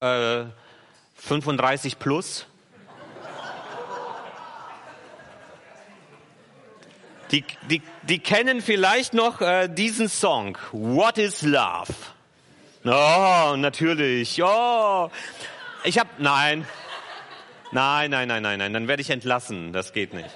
Äh, 0.00 0.44
35 1.16 1.98
plus. 1.98 2.46
Die, 7.32 7.44
die, 7.68 7.82
die 8.04 8.20
kennen 8.20 8.62
vielleicht 8.62 9.12
noch 9.12 9.40
äh, 9.40 9.68
diesen 9.68 10.08
Song, 10.08 10.56
What 10.72 11.18
is 11.18 11.42
Love? 11.42 11.92
Oh, 12.84 13.54
natürlich. 13.56 14.42
Oh, 14.42 15.10
ich 15.84 15.98
habe, 15.98 16.08
nein, 16.18 16.66
nein, 17.72 18.10
nein, 18.10 18.28
nein, 18.28 18.42
nein, 18.42 18.58
nein, 18.58 18.72
dann 18.72 18.88
werde 18.88 19.02
ich 19.02 19.10
entlassen. 19.10 19.72
Das 19.72 19.92
geht 19.92 20.14
nicht. 20.14 20.30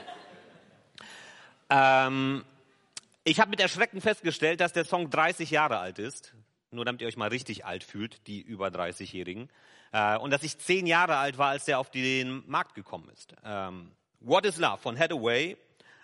Ähm, 1.71 2.45
ich 3.25 3.41
habe 3.41 3.51
mit 3.51 3.61
Erschrecken 3.61 4.01
festgestellt, 4.01 4.61
dass 4.61 4.73
der 4.73 4.85
Song 4.85 5.09
30 5.09 5.51
Jahre 5.51 5.79
alt 5.79 5.99
ist. 5.99 6.35
Nur 6.73 6.85
damit 6.85 7.01
ihr 7.03 7.09
euch 7.09 7.17
mal 7.17 7.29
richtig 7.29 7.65
alt 7.65 7.85
fühlt, 7.85 8.27
die 8.27 8.41
über 8.41 8.69
30-Jährigen. 8.69 9.49
Äh, 9.93 10.19
und 10.19 10.31
dass 10.31 10.43
ich 10.43 10.59
zehn 10.59 10.87
Jahre 10.87 11.17
alt 11.17 11.39
war, 11.39 11.49
als 11.49 11.67
der 11.67 11.79
auf 11.79 11.91
den 11.91 12.43
Markt 12.47 12.75
gekommen 12.75 13.09
ist. 13.11 13.35
Ähm, 13.45 13.93
What 14.21 14.47
is 14.47 14.57
Love 14.57 14.79
von 14.79 14.99
Hathaway 14.99 15.57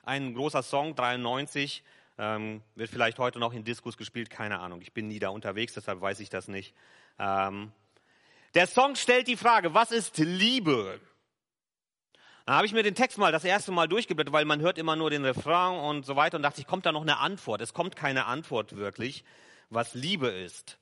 ein 0.08 0.34
großer 0.34 0.62
Song, 0.62 0.94
93, 0.96 1.84
ähm, 2.16 2.62
wird 2.74 2.90
vielleicht 2.90 3.18
heute 3.18 3.38
noch 3.38 3.52
in 3.52 3.62
Diskus 3.62 3.96
gespielt, 3.96 4.30
keine 4.30 4.58
Ahnung. 4.58 4.80
Ich 4.80 4.92
bin 4.92 5.06
nie 5.06 5.18
da 5.18 5.28
unterwegs, 5.28 5.74
deshalb 5.74 6.00
weiß 6.00 6.20
ich 6.20 6.30
das 6.30 6.48
nicht. 6.48 6.74
Ähm, 7.18 7.72
der 8.54 8.66
Song 8.66 8.96
stellt 8.96 9.28
die 9.28 9.36
Frage, 9.36 9.74
was 9.74 9.92
ist 9.92 10.16
Liebe? 10.16 10.98
Da 12.46 12.54
habe 12.54 12.66
ich 12.66 12.72
mir 12.72 12.82
den 12.82 12.94
Text 12.94 13.18
mal 13.18 13.30
das 13.30 13.44
erste 13.44 13.70
Mal 13.70 13.86
durchgeblättert, 13.86 14.32
weil 14.32 14.46
man 14.46 14.60
hört 14.62 14.78
immer 14.78 14.96
nur 14.96 15.10
den 15.10 15.26
Refrain 15.26 15.78
und 15.78 16.06
so 16.06 16.16
weiter 16.16 16.38
und 16.38 16.42
dachte, 16.42 16.62
ich 16.62 16.66
kommt 16.66 16.86
da 16.86 16.92
noch 16.92 17.02
eine 17.02 17.18
Antwort. 17.18 17.60
Es 17.60 17.74
kommt 17.74 17.94
keine 17.94 18.24
Antwort 18.24 18.76
wirklich, 18.76 19.22
was 19.70 19.94
Liebe 19.94 20.28
ist. 20.28 20.78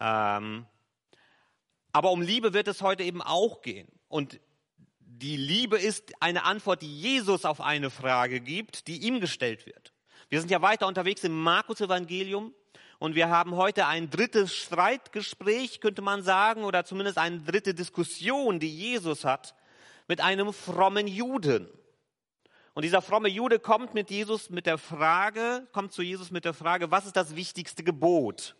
Ähm, 0.00 0.66
aber 1.92 2.10
um 2.10 2.20
Liebe 2.20 2.52
wird 2.52 2.68
es 2.68 2.82
heute 2.82 3.02
eben 3.02 3.22
auch 3.22 3.62
gehen. 3.62 3.88
Und 4.08 4.38
die 5.00 5.36
Liebe 5.36 5.78
ist 5.78 6.12
eine 6.20 6.44
Antwort, 6.44 6.82
die 6.82 7.00
Jesus 7.00 7.44
auf 7.44 7.60
eine 7.60 7.90
Frage 7.90 8.40
gibt, 8.40 8.86
die 8.86 8.98
ihm 8.98 9.20
gestellt 9.20 9.66
wird. 9.66 9.92
Wir 10.28 10.40
sind 10.40 10.50
ja 10.50 10.60
weiter 10.60 10.86
unterwegs 10.86 11.24
im 11.24 11.42
Markus 11.42 11.80
Evangelium 11.80 12.52
und 12.98 13.14
wir 13.14 13.28
haben 13.28 13.54
heute 13.56 13.86
ein 13.86 14.10
drittes 14.10 14.54
Streitgespräch, 14.54 15.80
könnte 15.80 16.02
man 16.02 16.22
sagen, 16.22 16.64
oder 16.64 16.84
zumindest 16.84 17.18
eine 17.18 17.40
dritte 17.40 17.74
Diskussion, 17.74 18.58
die 18.58 18.74
Jesus 18.74 19.24
hat 19.24 19.54
mit 20.08 20.20
einem 20.20 20.52
frommen 20.52 21.06
Juden. 21.06 21.68
Und 22.76 22.82
dieser 22.82 23.00
fromme 23.00 23.30
Jude 23.30 23.58
kommt 23.58 23.94
mit 23.94 24.10
Jesus 24.10 24.50
mit 24.50 24.66
der 24.66 24.76
Frage, 24.76 25.66
kommt 25.72 25.92
zu 25.92 26.02
Jesus 26.02 26.30
mit 26.30 26.44
der 26.44 26.52
Frage, 26.52 26.90
was 26.90 27.06
ist 27.06 27.16
das 27.16 27.34
wichtigste 27.34 27.82
Gebot? 27.82 28.54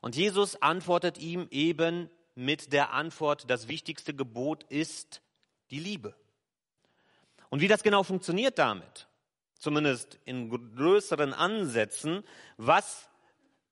Und 0.00 0.14
Jesus 0.14 0.62
antwortet 0.62 1.18
ihm 1.18 1.48
eben 1.50 2.08
mit 2.36 2.72
der 2.72 2.92
Antwort, 2.92 3.50
das 3.50 3.66
wichtigste 3.66 4.14
Gebot 4.14 4.62
ist 4.62 5.22
die 5.72 5.80
Liebe. 5.80 6.14
Und 7.48 7.62
wie 7.62 7.66
das 7.66 7.82
genau 7.82 8.04
funktioniert 8.04 8.60
damit, 8.60 9.08
zumindest 9.54 10.20
in 10.24 10.48
größeren 10.48 11.34
Ansätzen, 11.34 12.22
was 12.58 13.08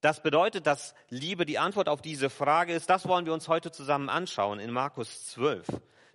das 0.01 0.21
bedeutet, 0.21 0.67
dass 0.67 0.97
Liebe 1.11 1.47
die 1.47 1.61
Antwort 1.61 1.89
auf 1.89 2.03
diese 2.03 2.29
Frage 2.29 2.75
ist, 2.75 2.91
das 2.91 3.07
wollen 3.07 3.25
wir 3.25 3.35
uns 3.35 3.47
heute 3.47 3.71
zusammen 3.71 4.09
anschauen 4.09 4.59
in 4.59 4.73
Markus 4.73 5.27
12, 5.27 5.69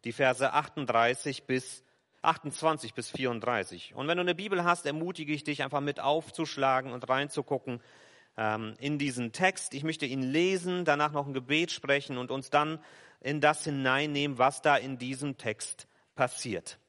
die 0.03 0.11
Verse 0.11 0.51
38 0.51 1.45
bis 1.45 1.85
28 2.21 2.93
bis 2.93 3.09
34. 3.09 3.95
Und 3.95 4.07
wenn 4.07 4.17
du 4.17 4.21
eine 4.21 4.35
Bibel 4.35 4.63
hast, 4.63 4.85
ermutige 4.85 5.33
ich 5.33 5.43
dich 5.43 5.63
einfach 5.63 5.81
mit 5.81 5.99
aufzuschlagen 5.99 6.91
und 6.91 7.07
reinzugucken 7.09 7.81
ähm, 8.37 8.75
in 8.79 8.97
diesen 8.97 9.31
Text. 9.31 9.73
Ich 9.73 9.83
möchte 9.83 10.05
ihn 10.05 10.21
lesen, 10.21 10.85
danach 10.85 11.11
noch 11.11 11.27
ein 11.27 11.33
Gebet 11.33 11.71
sprechen 11.71 12.17
und 12.17 12.31
uns 12.31 12.49
dann 12.49 12.79
in 13.19 13.41
das 13.41 13.63
hineinnehmen, 13.63 14.37
was 14.37 14.61
da 14.61 14.77
in 14.77 14.97
diesem 14.97 15.37
Text 15.37 15.87
passiert. 16.15 16.79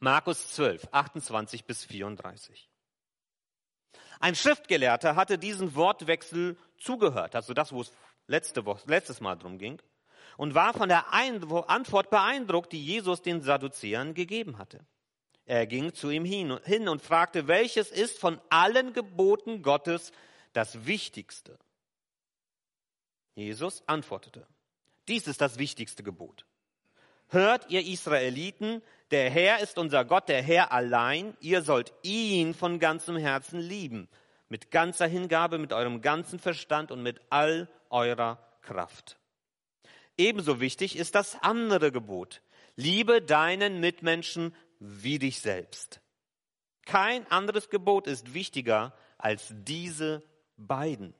Markus 0.00 0.48
12, 0.52 0.88
28 0.90 1.64
bis 1.64 1.84
34. 1.84 2.68
Ein 4.20 4.34
Schriftgelehrter 4.34 5.16
hatte 5.16 5.38
diesen 5.38 5.74
Wortwechsel 5.74 6.56
zugehört, 6.78 7.34
also 7.34 7.54
das, 7.54 7.72
wo 7.72 7.80
es 7.80 7.92
letzte 8.26 8.64
Woche, 8.66 8.82
letztes 8.86 9.20
Mal 9.20 9.36
drum 9.36 9.58
ging, 9.58 9.80
und 10.36 10.54
war 10.54 10.72
von 10.74 10.88
der 10.88 11.12
Antwort 11.12 12.10
beeindruckt, 12.10 12.72
die 12.72 12.84
Jesus 12.84 13.22
den 13.22 13.42
Sadduzäern 13.42 14.14
gegeben 14.14 14.58
hatte. 14.58 14.84
Er 15.44 15.66
ging 15.66 15.92
zu 15.92 16.10
ihm 16.10 16.24
hin 16.24 16.88
und 16.88 17.02
fragte, 17.02 17.48
welches 17.48 17.90
ist 17.90 18.18
von 18.18 18.40
allen 18.48 18.92
Geboten 18.92 19.62
Gottes 19.62 20.12
das 20.52 20.86
Wichtigste? 20.86 21.58
Jesus 23.34 23.82
antwortete, 23.86 24.46
dies 25.08 25.26
ist 25.26 25.40
das 25.40 25.58
wichtigste 25.58 26.02
Gebot. 26.02 26.46
Hört 27.28 27.70
ihr 27.70 27.84
Israeliten, 27.84 28.82
der 29.10 29.30
Herr 29.30 29.60
ist 29.60 29.78
unser 29.78 30.04
Gott, 30.04 30.28
der 30.28 30.42
Herr 30.42 30.70
allein, 30.70 31.36
ihr 31.40 31.62
sollt 31.62 31.92
ihn 32.02 32.54
von 32.54 32.78
ganzem 32.78 33.16
Herzen 33.16 33.58
lieben, 33.58 34.08
mit 34.48 34.70
ganzer 34.70 35.06
Hingabe, 35.06 35.58
mit 35.58 35.72
eurem 35.72 36.02
ganzen 36.02 36.38
Verstand 36.38 36.90
und 36.92 37.02
mit 37.02 37.20
all 37.30 37.68
eurer 37.88 38.38
Kraft. 38.60 39.18
Ebenso 40.22 40.60
wichtig 40.60 40.94
ist 40.94 41.16
das 41.16 41.36
andere 41.42 41.90
Gebot. 41.90 42.42
Liebe 42.76 43.20
deinen 43.20 43.80
Mitmenschen 43.80 44.54
wie 44.78 45.18
dich 45.18 45.40
selbst. 45.40 46.00
Kein 46.86 47.28
anderes 47.28 47.70
Gebot 47.70 48.06
ist 48.06 48.32
wichtiger 48.32 48.94
als 49.18 49.48
diese 49.50 50.22
beiden. 50.56 51.12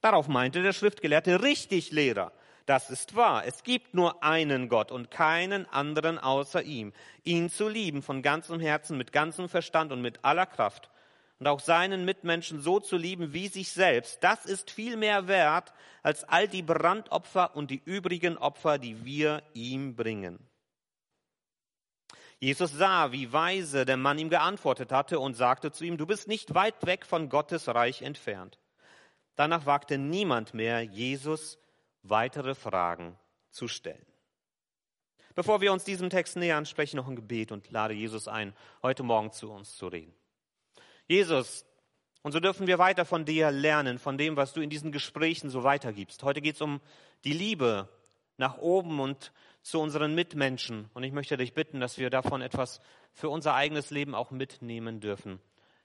Darauf 0.00 0.26
meinte 0.26 0.60
der 0.60 0.72
Schriftgelehrte, 0.72 1.40
richtig, 1.44 1.92
Lehrer, 1.92 2.32
das 2.66 2.90
ist 2.90 3.14
wahr. 3.14 3.46
Es 3.46 3.62
gibt 3.62 3.94
nur 3.94 4.24
einen 4.24 4.68
Gott 4.68 4.90
und 4.90 5.12
keinen 5.12 5.66
anderen 5.66 6.18
außer 6.18 6.64
ihm. 6.64 6.92
Ihn 7.22 7.48
zu 7.48 7.68
lieben 7.68 8.02
von 8.02 8.22
ganzem 8.22 8.58
Herzen, 8.58 8.98
mit 8.98 9.12
ganzem 9.12 9.48
Verstand 9.48 9.92
und 9.92 10.02
mit 10.02 10.24
aller 10.24 10.46
Kraft 10.46 10.90
und 11.40 11.48
auch 11.48 11.60
seinen 11.60 12.04
Mitmenschen 12.04 12.60
so 12.60 12.80
zu 12.80 12.98
lieben 12.98 13.32
wie 13.32 13.48
sich 13.48 13.72
selbst, 13.72 14.22
das 14.22 14.44
ist 14.44 14.70
viel 14.70 14.96
mehr 14.96 15.26
wert 15.26 15.72
als 16.02 16.22
all 16.24 16.46
die 16.46 16.62
Brandopfer 16.62 17.56
und 17.56 17.70
die 17.70 17.80
übrigen 17.84 18.36
Opfer, 18.36 18.78
die 18.78 19.04
wir 19.06 19.42
ihm 19.54 19.96
bringen. 19.96 20.38
Jesus 22.38 22.72
sah, 22.72 23.12
wie 23.12 23.32
weise 23.32 23.84
der 23.84 23.96
Mann 23.96 24.18
ihm 24.18 24.30
geantwortet 24.30 24.92
hatte 24.92 25.18
und 25.18 25.34
sagte 25.34 25.72
zu 25.72 25.84
ihm, 25.84 25.96
du 25.96 26.06
bist 26.06 26.28
nicht 26.28 26.54
weit 26.54 26.86
weg 26.86 27.06
von 27.06 27.30
Gottes 27.30 27.68
Reich 27.68 28.02
entfernt. 28.02 28.58
Danach 29.34 29.64
wagte 29.64 29.96
niemand 29.96 30.52
mehr, 30.52 30.82
Jesus 30.82 31.58
weitere 32.02 32.54
Fragen 32.54 33.18
zu 33.50 33.66
stellen. 33.66 34.06
Bevor 35.34 35.62
wir 35.62 35.72
uns 35.72 35.84
diesem 35.84 36.10
Text 36.10 36.36
nähern, 36.36 36.66
spreche 36.66 36.90
ich 36.90 36.94
noch 36.94 37.08
ein 37.08 37.16
Gebet 37.16 37.50
und 37.50 37.70
lade 37.70 37.94
Jesus 37.94 38.28
ein, 38.28 38.54
heute 38.82 39.02
Morgen 39.02 39.32
zu 39.32 39.50
uns 39.50 39.76
zu 39.76 39.88
reden. 39.88 40.19
Jesus, 41.10 41.66
und 42.22 42.30
so 42.30 42.38
dürfen 42.38 42.68
wir 42.68 42.78
weiter 42.78 43.04
von 43.04 43.24
dir 43.24 43.50
lernen, 43.50 43.98
von 43.98 44.16
dem, 44.16 44.36
was 44.36 44.52
du 44.52 44.60
in 44.60 44.70
diesen 44.70 44.92
Gesprächen 44.92 45.50
so 45.50 45.64
weitergibst. 45.64 46.22
Heute 46.22 46.40
geht 46.40 46.54
es 46.54 46.60
um 46.60 46.80
die 47.24 47.32
Liebe 47.32 47.88
nach 48.36 48.58
oben 48.58 49.00
und 49.00 49.32
zu 49.60 49.80
unseren 49.80 50.14
Mitmenschen. 50.14 50.88
Und 50.94 51.02
ich 51.02 51.10
möchte 51.10 51.36
dich 51.36 51.52
bitten, 51.52 51.80
dass 51.80 51.98
wir 51.98 52.10
davon 52.10 52.42
etwas 52.42 52.80
für 53.12 53.28
unser 53.28 53.54
eigenes 53.54 53.90
Leben 53.90 54.14
auch 54.14 54.30
mitnehmen 54.30 55.00
dürfen. 55.00 55.40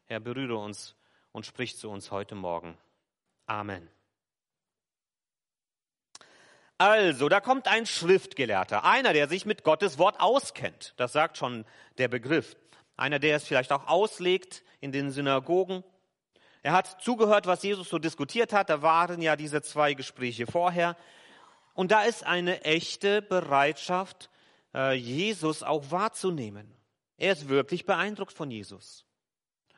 Herr, 0.06 0.20
berühre 0.20 0.58
uns 0.58 0.96
und 1.32 1.44
sprich 1.44 1.76
zu 1.76 1.90
uns 1.90 2.12
heute 2.12 2.36
Morgen. 2.36 2.78
Amen. 3.48 3.90
Also, 6.78 7.30
da 7.30 7.42
kommt 7.42 7.68
ein 7.68 7.88
Schriftgelehrter, 7.88 8.84
einer, 8.84 9.14
der 9.14 9.28
sich 9.28 9.48
mit 9.48 9.64
Gottes 9.64 9.98
Wort 9.98 10.20
auskennt. 10.20 10.94
Das 10.98 11.14
sagt 11.14 11.38
schon 11.38 11.66
der 11.98 12.10
Begriff. 12.10 12.56
Einer, 12.98 13.20
der 13.20 13.36
es 13.36 13.46
vielleicht 13.46 13.72
auch 13.72 13.88
auslegt 13.88 14.64
in 14.80 14.92
den 14.92 15.12
Synagogen. 15.12 15.84
Er 16.64 16.74
hat 16.74 17.02
zugehört, 17.02 17.46
was 17.46 17.64
Jesus 17.64 17.90
so 17.90 18.00
diskutiert 18.00 18.54
hat. 18.54 18.70
Da 18.70 18.82
waren 18.82 19.22
ja 19.22 19.36
diese 19.36 19.62
zwei 19.62 19.94
Gespräche 19.94 20.48
vorher. 20.48 20.98
Und 21.74 21.92
da 21.92 22.04
ist 22.04 22.24
eine 22.24 22.64
echte 22.64 23.22
Bereitschaft, 23.22 24.30
äh, 24.74 24.94
Jesus 24.94 25.62
auch 25.62 25.92
wahrzunehmen. 25.92 26.74
Er 27.18 27.34
ist 27.34 27.50
wirklich 27.50 27.86
beeindruckt 27.86 28.34
von 28.34 28.50
Jesus. 28.50 29.05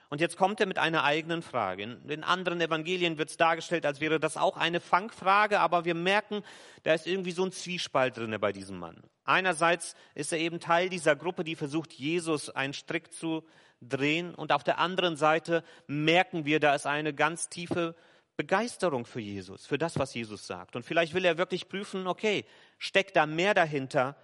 Und 0.10 0.22
jetzt 0.22 0.38
kommt 0.38 0.60
er 0.60 0.68
mit 0.68 0.78
einer 0.78 1.04
eigenen 1.04 1.42
Frage. 1.42 1.84
In 1.84 2.24
anderen 2.24 2.62
Evangelien 2.62 3.18
wird 3.18 3.30
es 3.30 3.38
dargestellt, 3.38 3.86
als 3.86 4.00
wäre 4.00 4.20
das 4.20 4.38
auch 4.38 4.56
eine 4.56 4.80
Fangfrage, 4.80 5.60
aber 5.60 5.84
wir 5.84 5.96
merken, 5.96 6.44
da 6.84 6.94
ist 6.94 7.08
irgendwie 7.08 7.32
so 7.32 7.44
ein 7.44 7.52
Zwiespalt 7.52 8.16
drinne 8.16 8.40
bei 8.40 8.54
diesem 8.54 8.80
Mann. 8.80 9.02
Einerseits 9.26 9.96
ist 10.16 10.32
er 10.32 10.40
eben 10.40 10.62
Teil 10.62 10.88
dieser 10.88 11.16
Gruppe, 11.16 11.44
die 11.44 11.56
versucht, 11.56 11.92
Jesus 11.92 12.50
einen 12.50 12.74
Strick 12.74 13.14
zu 13.14 13.44
drehen, 13.82 14.34
und 14.34 14.52
auf 14.52 14.64
der 14.64 14.80
anderen 14.80 15.18
Seite 15.18 15.64
merken 15.88 16.46
wir, 16.46 16.60
da 16.60 16.74
ist 16.74 16.88
eine 16.88 17.14
ganz 17.14 17.50
tiefe 17.50 17.94
Begeisterung 18.38 19.06
für 19.06 19.20
Jesus, 19.20 19.66
für 19.66 19.78
das, 19.78 20.00
was 20.00 20.14
Jesus 20.14 20.48
sagt. 20.48 20.76
Und 20.76 20.86
vielleicht 20.86 21.14
will 21.14 21.26
er 21.26 21.38
wirklich 21.38 21.68
prüfen, 21.68 22.08
okay, 22.08 22.46
steckt 22.78 23.16
da 23.16 23.26
mehr 23.26 23.54
dahinter, 23.54 24.16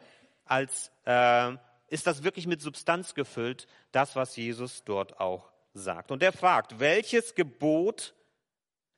als 0.45 0.91
äh, 1.06 1.51
ist 1.89 2.07
das 2.07 2.24
wirklich 2.24 2.47
mit 2.47 2.62
Substanz 2.62 3.15
gefüllt, 3.15 3.68
das, 3.91 4.15
was 4.15 4.35
Jesus 4.35 4.83
dort 4.83 5.19
auch 5.19 5.52
sagt. 5.73 6.11
Und 6.11 6.23
er 6.23 6.31
fragt, 6.31 6.79
welches 6.79 7.35
Gebot 7.35 8.13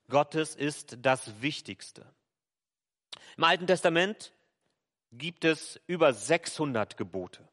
Gottes 0.08 0.54
ist 0.54 0.98
das 1.00 1.40
Wichtigste? 1.40 2.06
Im 3.36 3.44
Alten 3.44 3.66
Testament 3.66 4.32
gibt 5.12 5.44
es 5.44 5.80
über 5.86 6.12
600 6.12 6.96
Gebote. 6.96 7.46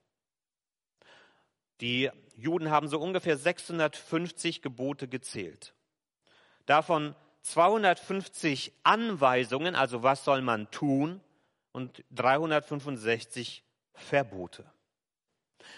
Die 1.81 2.09
Juden 2.35 2.69
haben 2.69 2.87
so 2.87 2.99
ungefähr 2.99 3.37
650 3.37 4.61
Gebote 4.61 5.07
gezählt. 5.07 5.73
Davon 6.65 7.15
250 7.41 8.71
Anweisungen, 8.83 9.75
also 9.75 10.03
was 10.03 10.23
soll 10.23 10.41
man 10.41 10.71
tun, 10.71 11.21
und 11.73 12.03
365 12.11 13.63
Verbote. 13.93 14.65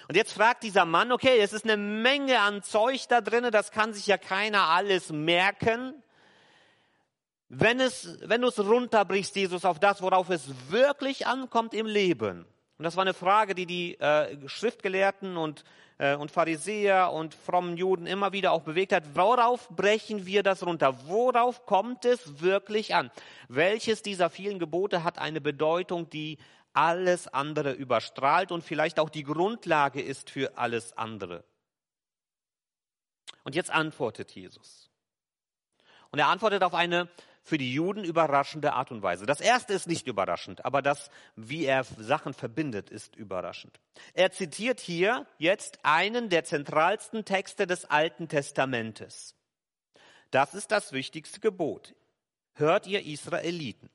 Und 0.07 0.15
jetzt 0.15 0.33
fragt 0.33 0.63
dieser 0.63 0.85
Mann, 0.85 1.11
okay, 1.11 1.39
es 1.39 1.53
ist 1.53 1.65
eine 1.65 1.77
Menge 1.77 2.39
an 2.39 2.63
Zeug 2.63 3.07
da 3.09 3.21
drin, 3.21 3.47
das 3.51 3.71
kann 3.71 3.93
sich 3.93 4.07
ja 4.07 4.17
keiner 4.17 4.69
alles 4.69 5.11
merken. 5.11 5.93
Wenn, 7.49 7.79
es, 7.79 8.19
wenn 8.23 8.41
du 8.41 8.47
es 8.47 8.59
runterbrichst, 8.59 9.35
Jesus, 9.35 9.65
auf 9.65 9.79
das, 9.79 10.01
worauf 10.01 10.29
es 10.29 10.49
wirklich 10.69 11.27
ankommt 11.27 11.73
im 11.73 11.85
Leben. 11.85 12.45
Und 12.77 12.83
das 12.83 12.97
war 12.97 13.03
eine 13.03 13.13
Frage, 13.13 13.55
die 13.55 13.65
die 13.65 13.99
äh, 13.99 14.37
Schriftgelehrten 14.49 15.37
und, 15.37 15.63
äh, 15.97 16.15
und 16.15 16.31
Pharisäer 16.31 17.13
und 17.13 17.33
frommen 17.33 17.77
Juden 17.77 18.05
immer 18.05 18.33
wieder 18.33 18.51
auch 18.51 18.63
bewegt 18.63 18.91
hat. 18.91 19.03
Worauf 19.15 19.69
brechen 19.69 20.25
wir 20.25 20.43
das 20.43 20.65
runter? 20.65 21.07
Worauf 21.07 21.65
kommt 21.65 22.03
es 22.03 22.41
wirklich 22.41 22.93
an? 22.93 23.11
Welches 23.47 24.01
dieser 24.01 24.29
vielen 24.29 24.59
Gebote 24.59 25.05
hat 25.05 25.19
eine 25.19 25.39
Bedeutung, 25.39 26.09
die 26.09 26.37
alles 26.75 27.27
andere 27.27 27.71
überstrahlt 27.71 28.51
und 28.51 28.63
vielleicht 28.63 28.99
auch 28.99 29.09
die 29.09 29.23
Grundlage 29.23 30.01
ist 30.01 30.29
für 30.29 30.57
alles 30.57 30.97
andere. 30.97 31.43
Und 33.43 33.55
jetzt 33.55 33.71
antwortet 33.71 34.31
Jesus. 34.31 34.89
Und 36.11 36.19
er 36.19 36.27
antwortet 36.27 36.63
auf 36.63 36.73
eine 36.73 37.09
für 37.45 37.57
die 37.59 37.71
Juden 37.71 38.03
überraschende 38.03 38.73
Art 38.73 38.91
und 38.91 39.03
Weise. 39.03 39.27
Das 39.27 39.39
erste 39.39 39.73
ist 39.73 39.87
nicht 39.87 40.07
überraschend, 40.07 40.65
aber 40.65 40.81
das, 40.81 41.11
wie 41.35 41.65
er 41.65 41.83
Sachen 41.83 42.33
verbindet, 42.33 42.89
ist 42.89 43.15
überraschend. 43.15 43.79
Er 44.13 44.31
zitiert 44.31 44.79
hier 44.79 45.27
jetzt 45.37 45.77
einen 45.83 46.29
der 46.29 46.43
zentralsten 46.43 47.23
Texte 47.23 47.67
des 47.67 47.85
Alten 47.85 48.27
Testamentes. 48.27 49.35
Das 50.31 50.55
ist 50.55 50.71
das 50.71 50.91
wichtigste 50.91 51.39
Gebot. 51.39 51.93
Hört 52.55 52.87
ihr 52.87 53.05
Israeliten. 53.05 53.89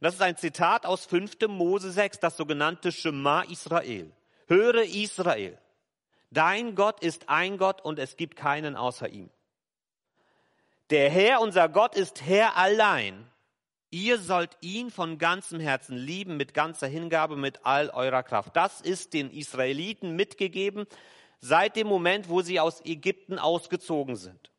Und 0.00 0.04
das 0.04 0.14
ist 0.14 0.22
ein 0.22 0.36
Zitat 0.36 0.86
aus 0.86 1.06
5. 1.06 1.48
Mose 1.48 1.90
6, 1.90 2.20
das 2.20 2.36
sogenannte 2.36 2.92
Shema 2.92 3.42
Israel. 3.42 4.12
Höre 4.46 4.84
Israel. 4.84 5.58
Dein 6.30 6.76
Gott 6.76 7.00
ist 7.00 7.28
ein 7.28 7.58
Gott 7.58 7.80
und 7.80 7.98
es 7.98 8.16
gibt 8.16 8.36
keinen 8.36 8.76
außer 8.76 9.08
ihm. 9.08 9.28
Der 10.90 11.10
Herr, 11.10 11.40
unser 11.40 11.68
Gott, 11.68 11.96
ist 11.96 12.22
Herr 12.24 12.56
allein. 12.56 13.28
Ihr 13.90 14.18
sollt 14.18 14.56
ihn 14.60 14.90
von 14.90 15.18
ganzem 15.18 15.58
Herzen 15.58 15.96
lieben, 15.96 16.36
mit 16.36 16.54
ganzer 16.54 16.86
Hingabe, 16.86 17.36
mit 17.36 17.66
all 17.66 17.90
eurer 17.90 18.22
Kraft. 18.22 18.54
Das 18.54 18.80
ist 18.80 19.14
den 19.14 19.30
Israeliten 19.32 20.14
mitgegeben 20.14 20.86
seit 21.40 21.74
dem 21.74 21.88
Moment, 21.88 22.28
wo 22.28 22.40
sie 22.40 22.60
aus 22.60 22.84
Ägypten 22.84 23.38
ausgezogen 23.40 24.14
sind 24.14 24.52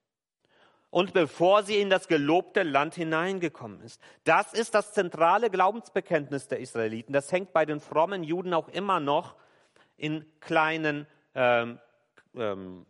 und 0.92 1.14
bevor 1.14 1.64
sie 1.64 1.80
in 1.80 1.90
das 1.90 2.08
gelobte 2.08 2.64
Land 2.64 2.96
hineingekommen 2.96 3.82
ist. 3.82 4.02
Das 4.24 4.54
ist 4.54 4.74
das 4.74 4.94
zentrale 4.94 5.50
Glaubensbekenntnis 5.50 6.48
der 6.48 6.60
Israeliten. 6.60 7.14
Das 7.14 7.32
hängt 7.32 7.54
bei 7.54 7.66
den 7.66 7.80
frommen 7.80 8.24
Juden 8.24 8.54
auch 8.54 8.70
immer 8.70 9.00
noch 9.00 9.36
in 9.98 10.26
kleinen, 10.40 11.06
ähm, 11.36 11.80
ähm, 12.36 12.86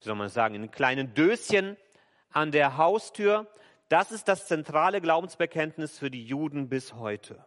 wie 0.00 0.04
soll 0.04 0.14
man 0.14 0.28
sagen, 0.28 0.54
in 0.54 0.70
kleinen 0.70 1.14
Döschen 1.14 1.76
an 2.30 2.52
der 2.52 2.78
Haustür. 2.78 3.46
Das 3.88 4.12
ist 4.12 4.28
das 4.28 4.46
zentrale 4.46 5.02
Glaubensbekenntnis 5.02 5.98
für 5.98 6.10
die 6.10 6.24
Juden 6.24 6.70
bis 6.70 6.94
heute. 6.94 7.44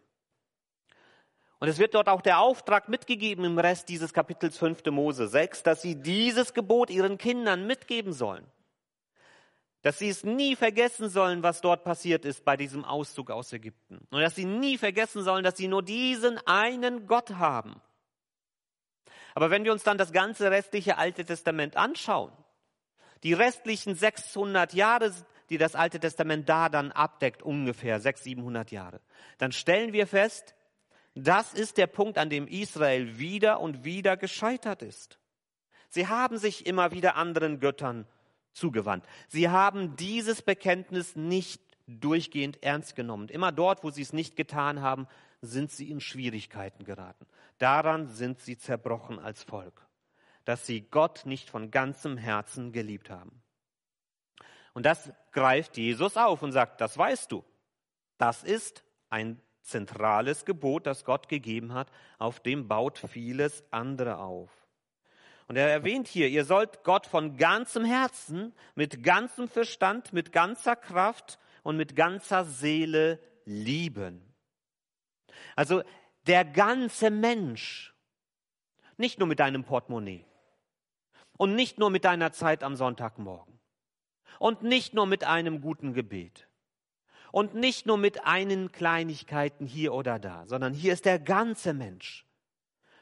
Und 1.58 1.70
es 1.70 1.80
wird 1.80 1.96
dort 1.96 2.10
auch 2.10 2.22
der 2.22 2.40
Auftrag 2.40 2.90
mitgegeben 2.90 3.44
im 3.44 3.58
Rest 3.58 3.90
dieses 3.90 4.14
Kapitels 4.14 4.58
5. 4.60 4.86
Mose 4.92 5.28
6, 5.28 5.64
dass 5.64 5.82
sie 5.82 5.96
dieses 5.96 6.54
Gebot 6.54 6.92
ihren 6.92 7.18
Kindern 7.18 7.66
mitgeben 7.66 8.14
sollen 8.14 8.46
dass 9.86 10.00
sie 10.00 10.10
es 10.10 10.24
nie 10.24 10.56
vergessen 10.56 11.10
sollen, 11.10 11.44
was 11.44 11.62
dort 11.62 11.84
passiert 11.84 12.26
ist 12.26 12.44
bei 12.44 12.58
diesem 12.58 12.84
Auszug 12.84 13.30
aus 13.30 13.54
Ägypten. 13.54 14.00
Und 14.10 14.20
dass 14.20 14.34
sie 14.34 14.46
nie 14.46 14.80
vergessen 14.80 15.24
sollen, 15.24 15.44
dass 15.44 15.58
sie 15.58 15.68
nur 15.68 15.84
diesen 15.84 16.40
einen 16.48 17.06
Gott 17.06 17.30
haben. 17.36 17.80
Aber 19.36 19.52
wenn 19.52 19.64
wir 19.64 19.72
uns 19.72 19.84
dann 19.84 20.00
das 20.00 20.12
ganze 20.12 20.50
restliche 20.50 20.98
Alte 20.98 21.24
Testament 21.24 21.78
anschauen, 21.78 22.32
die 23.22 23.34
restlichen 23.34 23.94
600 23.94 24.74
Jahre, 24.74 25.14
die 25.52 25.60
das 25.60 25.76
Alte 25.76 26.00
Testament 26.00 26.50
da 26.50 26.68
dann 26.70 26.92
abdeckt, 26.92 27.44
ungefähr 27.44 28.00
600, 28.00 28.24
700 28.24 28.72
Jahre, 28.72 29.02
dann 29.38 29.52
stellen 29.52 29.94
wir 29.94 30.08
fest, 30.08 30.56
das 31.14 31.54
ist 31.54 31.78
der 31.78 31.86
Punkt, 31.86 32.18
an 32.18 32.32
dem 32.32 32.48
Israel 32.48 33.20
wieder 33.20 33.60
und 33.60 33.84
wieder 33.84 34.18
gescheitert 34.18 34.82
ist. 34.82 35.20
Sie 35.90 36.08
haben 36.08 36.40
sich 36.40 36.66
immer 36.66 36.92
wieder 36.92 37.18
anderen 37.18 37.60
Göttern 37.60 38.08
zugewandt. 38.56 39.06
Sie 39.28 39.50
haben 39.50 39.96
dieses 39.96 40.42
Bekenntnis 40.42 41.16
nicht 41.16 41.62
durchgehend 41.88 42.64
ernst 42.64 42.96
genommen. 42.96 43.30
Immer 43.30 43.52
dort, 43.52 43.84
wo 43.84 43.92
sie 43.92 44.02
es 44.02 44.14
nicht 44.14 44.36
getan 44.36 44.82
haben, 44.82 45.08
sind 45.42 45.72
sie 45.72 45.90
in 45.92 46.00
Schwierigkeiten 46.00 46.84
geraten. 46.84 47.28
Daran 47.58 48.08
sind 48.08 48.40
sie 48.40 48.58
zerbrochen 48.58 49.20
als 49.20 49.44
Volk, 49.44 49.86
dass 50.46 50.66
sie 50.66 50.82
Gott 50.82 51.26
nicht 51.26 51.50
von 51.50 51.72
ganzem 51.72 52.18
Herzen 52.18 52.72
geliebt 52.72 53.10
haben. 53.10 53.42
Und 54.74 54.86
das 54.86 55.12
greift 55.32 55.78
Jesus 55.78 56.18
auf 56.18 56.42
und 56.42 56.52
sagt, 56.52 56.82
das 56.82 56.98
weißt 56.98 57.32
du. 57.32 57.44
Das 58.18 58.44
ist 58.44 58.84
ein 59.10 59.40
zentrales 59.62 60.46
Gebot, 60.46 60.86
das 60.86 61.06
Gott 61.06 61.28
gegeben 61.30 61.74
hat, 61.74 61.92
auf 62.18 62.40
dem 62.40 62.68
baut 62.68 63.00
vieles 63.00 63.64
andere 63.72 64.18
auf. 64.18 64.65
Und 65.48 65.58
er 65.58 65.70
erwähnt 65.70 66.08
hier, 66.08 66.28
ihr 66.28 66.44
sollt 66.44 66.84
Gott 66.84 67.06
von 67.06 67.38
ganzem 67.38 67.86
Herzen, 67.86 68.54
mit 68.74 69.04
ganzem 69.04 69.48
Verstand, 69.48 70.12
mit 70.12 70.32
ganzer 70.32 70.76
Kraft 70.76 71.40
und 71.64 71.78
mit 71.78 71.96
ganzer 71.96 72.46
Seele 72.46 73.20
lieben. 73.46 74.34
Also 75.56 75.84
der 76.28 76.46
ganze 76.46 77.12
Mensch, 77.12 77.94
nicht 78.98 79.20
nur 79.20 79.28
mit 79.28 79.40
deinem 79.40 79.64
Portemonnaie 79.64 80.26
und 81.38 81.56
nicht 81.56 81.78
nur 81.78 81.90
mit 81.90 82.06
deiner 82.06 82.32
Zeit 82.32 82.64
am 82.64 82.76
Sonntagmorgen 82.76 83.60
und 84.40 84.64
nicht 84.64 84.94
nur 84.94 85.06
mit 85.06 85.24
einem 85.24 85.62
guten 85.62 85.94
Gebet 85.94 86.48
und 87.32 87.54
nicht 87.54 87.86
nur 87.86 87.98
mit 87.98 88.26
einen 88.26 88.72
Kleinigkeiten 88.72 89.66
hier 89.66 89.94
oder 89.94 90.20
da, 90.20 90.46
sondern 90.48 90.74
hier 90.74 90.94
ist 90.94 91.06
der 91.06 91.20
ganze 91.20 91.74
Mensch. 91.74 92.26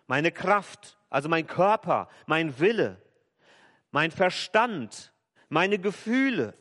Meine 0.08 0.32
Kraft, 0.32 0.98
also 1.14 1.30
mein 1.30 1.46
Körper, 1.46 2.10
mein 2.26 2.60
Wille, 2.60 3.00
mein 3.92 4.10
Verstand, 4.10 5.14
meine 5.48 5.78
Gefühle, 5.78 6.56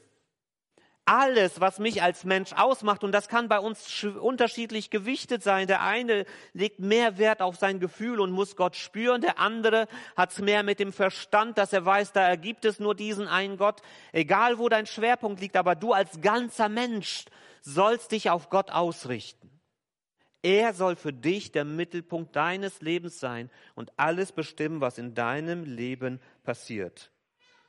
alles, 1.07 1.59
was 1.61 1.79
mich 1.79 2.03
als 2.03 2.25
Mensch 2.25 2.53
ausmacht, 2.53 3.03
und 3.03 3.13
das 3.13 3.29
kann 3.29 3.49
bei 3.49 3.59
uns 3.59 4.05
unterschiedlich 4.05 4.91
gewichtet 4.91 5.43
sein. 5.43 5.67
Der 5.67 5.81
eine 5.81 6.27
legt 6.53 6.79
mehr 6.81 7.17
Wert 7.17 7.41
auf 7.41 7.57
sein 7.57 7.81
Gefühl 7.81 8.21
und 8.21 8.31
muss 8.31 8.55
Gott 8.55 8.77
spüren, 8.77 9.23
der 9.23 9.39
andere 9.39 9.89
hat 10.17 10.33
es 10.33 10.39
mehr 10.39 10.63
mit 10.63 10.79
dem 10.79 10.93
Verstand, 10.93 11.57
dass 11.57 11.73
er 11.73 11.87
weiß, 11.87 12.13
da 12.13 12.21
ergibt 12.21 12.67
es 12.67 12.79
nur 12.79 12.95
diesen 12.95 13.29
einen 13.29 13.57
Gott. 13.57 13.81
Egal, 14.13 14.59
wo 14.59 14.69
dein 14.69 14.87
Schwerpunkt 14.87 15.41
liegt, 15.41 15.57
aber 15.57 15.75
du 15.75 15.93
als 15.93 16.21
ganzer 16.21 16.69
Mensch 16.69 17.25
sollst 17.63 18.13
dich 18.13 18.29
auf 18.29 18.51
Gott 18.51 18.71
ausrichten. 18.71 19.52
Er 20.43 20.75
soll 20.75 20.97
für 20.97 21.13
dich 21.13 21.53
der 21.53 21.65
Mittelpunkt 21.65 22.35
deines 22.35 22.81
Lebens 22.81 23.21
sein 23.21 23.49
und 23.75 23.93
alles 23.97 24.33
bestimmen, 24.33 24.81
was 24.81 24.99
in 24.99 25.15
deinem 25.15 25.65
Leben 25.65 26.21
passiert. 26.43 27.13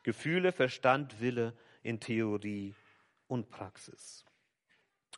Gefühle, 0.02 0.52
Verstand, 0.52 1.22
Wille 1.22 1.54
in 1.84 2.00
Theorie 2.00 2.74
und 3.28 3.50
Praxis. 3.50 4.26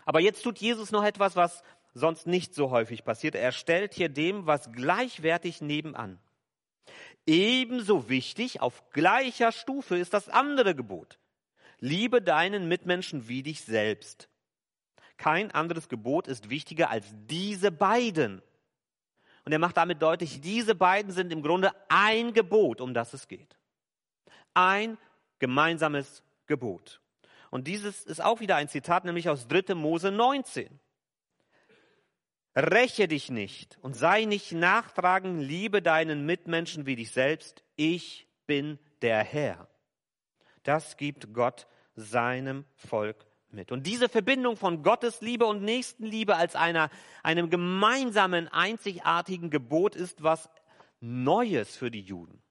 Aber 0.04 0.20
jetzt 0.20 0.44
tut 0.44 0.60
Jesus 0.60 0.92
noch 0.92 1.04
etwas, 1.04 1.36
was 1.36 1.64
sonst 1.94 2.28
nicht 2.28 2.54
so 2.54 2.72
häufig 2.72 3.04
passiert. 3.06 3.36
Er 3.36 3.54
stellt 3.54 3.94
hier 3.94 4.10
dem 4.10 4.46
was 4.46 4.72
gleichwertig 4.72 5.62
nebenan. 5.62 6.20
Ebenso 7.26 8.10
wichtig, 8.10 8.62
auf 8.62 8.90
gleicher 8.92 9.52
Stufe 9.52 9.98
ist 9.98 10.14
das 10.14 10.30
andere 10.30 10.76
Gebot. 10.76 11.20
Liebe 11.80 12.22
deinen 12.22 12.68
Mitmenschen 12.68 13.28
wie 13.28 13.42
dich 13.42 13.62
selbst. 13.62 14.30
Kein 15.18 15.52
anderes 15.52 15.88
Gebot 15.88 16.28
ist 16.28 16.50
wichtiger 16.50 16.90
als 16.90 17.06
diese 17.14 17.72
beiden. 17.72 18.42
Und 19.46 19.52
er 19.52 19.60
macht 19.60 19.78
damit 19.78 20.02
deutlich, 20.02 20.42
diese 20.42 20.76
beiden 20.76 21.12
sind 21.12 21.32
im 21.32 21.42
Grunde 21.42 21.72
ein 21.88 22.34
Gebot, 22.34 22.82
um 22.82 22.94
das 22.94 23.14
es 23.14 23.28
geht. 23.28 23.56
Ein 24.54 24.98
gemeinsames 25.40 26.24
Gebot. 26.48 27.02
Und 27.52 27.68
dieses 27.68 28.04
ist 28.04 28.24
auch 28.24 28.40
wieder 28.40 28.56
ein 28.56 28.68
Zitat, 28.68 29.06
nämlich 29.06 29.30
aus 29.30 29.48
3. 29.48 29.76
Mose 29.76 30.12
19. 30.12 30.80
Räche 32.56 33.08
dich 33.08 33.30
nicht 33.30 33.78
und 33.82 33.96
sei 33.96 34.26
nicht 34.26 34.54
nachtragen, 34.54 35.40
liebe 35.40 35.82
deinen 35.82 36.26
Mitmenschen 36.26 36.86
wie 36.86 36.96
dich 36.96 37.12
selbst. 37.12 37.64
Ich 37.76 38.28
bin 38.48 38.80
der 39.02 39.24
Herr. 39.24 39.68
Das 40.64 40.98
gibt 40.98 41.34
Gott 41.34 41.68
seinem 41.96 42.66
Volk 42.76 43.26
mit. 43.56 43.72
Und 43.72 43.88
diese 43.88 44.10
Verbindung 44.10 44.58
von 44.58 44.84
Gottes 44.84 45.22
Liebe 45.22 45.46
und 45.46 45.64
Nächstenliebe 45.64 46.36
als 46.36 46.56
einer, 46.56 46.90
einem 47.24 47.50
gemeinsamen, 47.50 48.48
einzigartigen 48.50 49.50
Gebot 49.50 49.96
ist 49.96 50.22
was 50.22 50.50
Neues 51.00 51.76
für 51.76 51.90
die 51.90 52.02
Juden. 52.02 52.42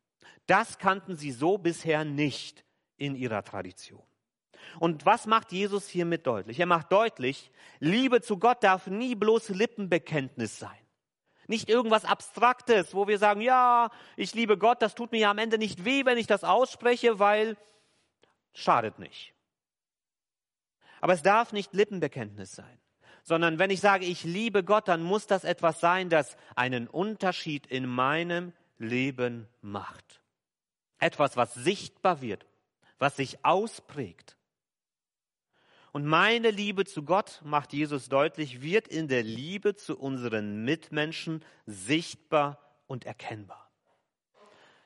Das 0.46 0.78
kannten 0.78 1.16
sie 1.16 1.30
so 1.30 1.58
bisher 1.58 2.04
nicht 2.04 2.64
in 2.96 3.14
ihrer 3.14 3.44
Tradition. 3.44 4.02
Und 4.80 5.06
was 5.06 5.26
macht 5.26 5.52
Jesus 5.52 5.88
hiermit 5.88 6.26
deutlich? 6.26 6.58
Er 6.58 6.66
macht 6.66 6.90
deutlich, 6.90 7.50
Liebe 7.80 8.20
zu 8.20 8.38
Gott 8.38 8.62
darf 8.62 8.86
nie 8.86 9.14
bloß 9.14 9.50
Lippenbekenntnis 9.50 10.58
sein. 10.58 10.78
Nicht 11.46 11.68
irgendwas 11.68 12.04
Abstraktes, 12.04 12.94
wo 12.94 13.06
wir 13.06 13.18
sagen, 13.18 13.42
ja, 13.42 13.90
ich 14.16 14.34
liebe 14.34 14.56
Gott, 14.56 14.80
das 14.80 14.94
tut 14.94 15.12
mir 15.12 15.18
ja 15.18 15.30
am 15.30 15.38
Ende 15.38 15.58
nicht 15.58 15.84
weh, 15.84 16.04
wenn 16.06 16.16
ich 16.16 16.26
das 16.26 16.42
ausspreche, 16.42 17.18
weil 17.18 17.56
schadet 18.54 18.98
nicht. 18.98 19.33
Aber 21.04 21.12
es 21.12 21.22
darf 21.22 21.52
nicht 21.52 21.74
Lippenbekenntnis 21.74 22.52
sein, 22.52 22.78
sondern 23.24 23.58
wenn 23.58 23.68
ich 23.68 23.82
sage, 23.82 24.06
ich 24.06 24.24
liebe 24.24 24.64
Gott, 24.64 24.88
dann 24.88 25.02
muss 25.02 25.26
das 25.26 25.44
etwas 25.44 25.78
sein, 25.78 26.08
das 26.08 26.38
einen 26.56 26.88
Unterschied 26.88 27.66
in 27.66 27.86
meinem 27.86 28.54
Leben 28.78 29.46
macht. 29.60 30.22
Etwas, 30.98 31.36
was 31.36 31.52
sichtbar 31.52 32.22
wird, 32.22 32.46
was 32.98 33.16
sich 33.16 33.44
ausprägt. 33.44 34.38
Und 35.92 36.06
meine 36.06 36.50
Liebe 36.50 36.86
zu 36.86 37.02
Gott, 37.02 37.42
macht 37.44 37.74
Jesus 37.74 38.08
deutlich, 38.08 38.62
wird 38.62 38.88
in 38.88 39.06
der 39.06 39.24
Liebe 39.24 39.74
zu 39.74 39.98
unseren 39.98 40.64
Mitmenschen 40.64 41.44
sichtbar 41.66 42.58
und 42.86 43.04
erkennbar. 43.04 43.70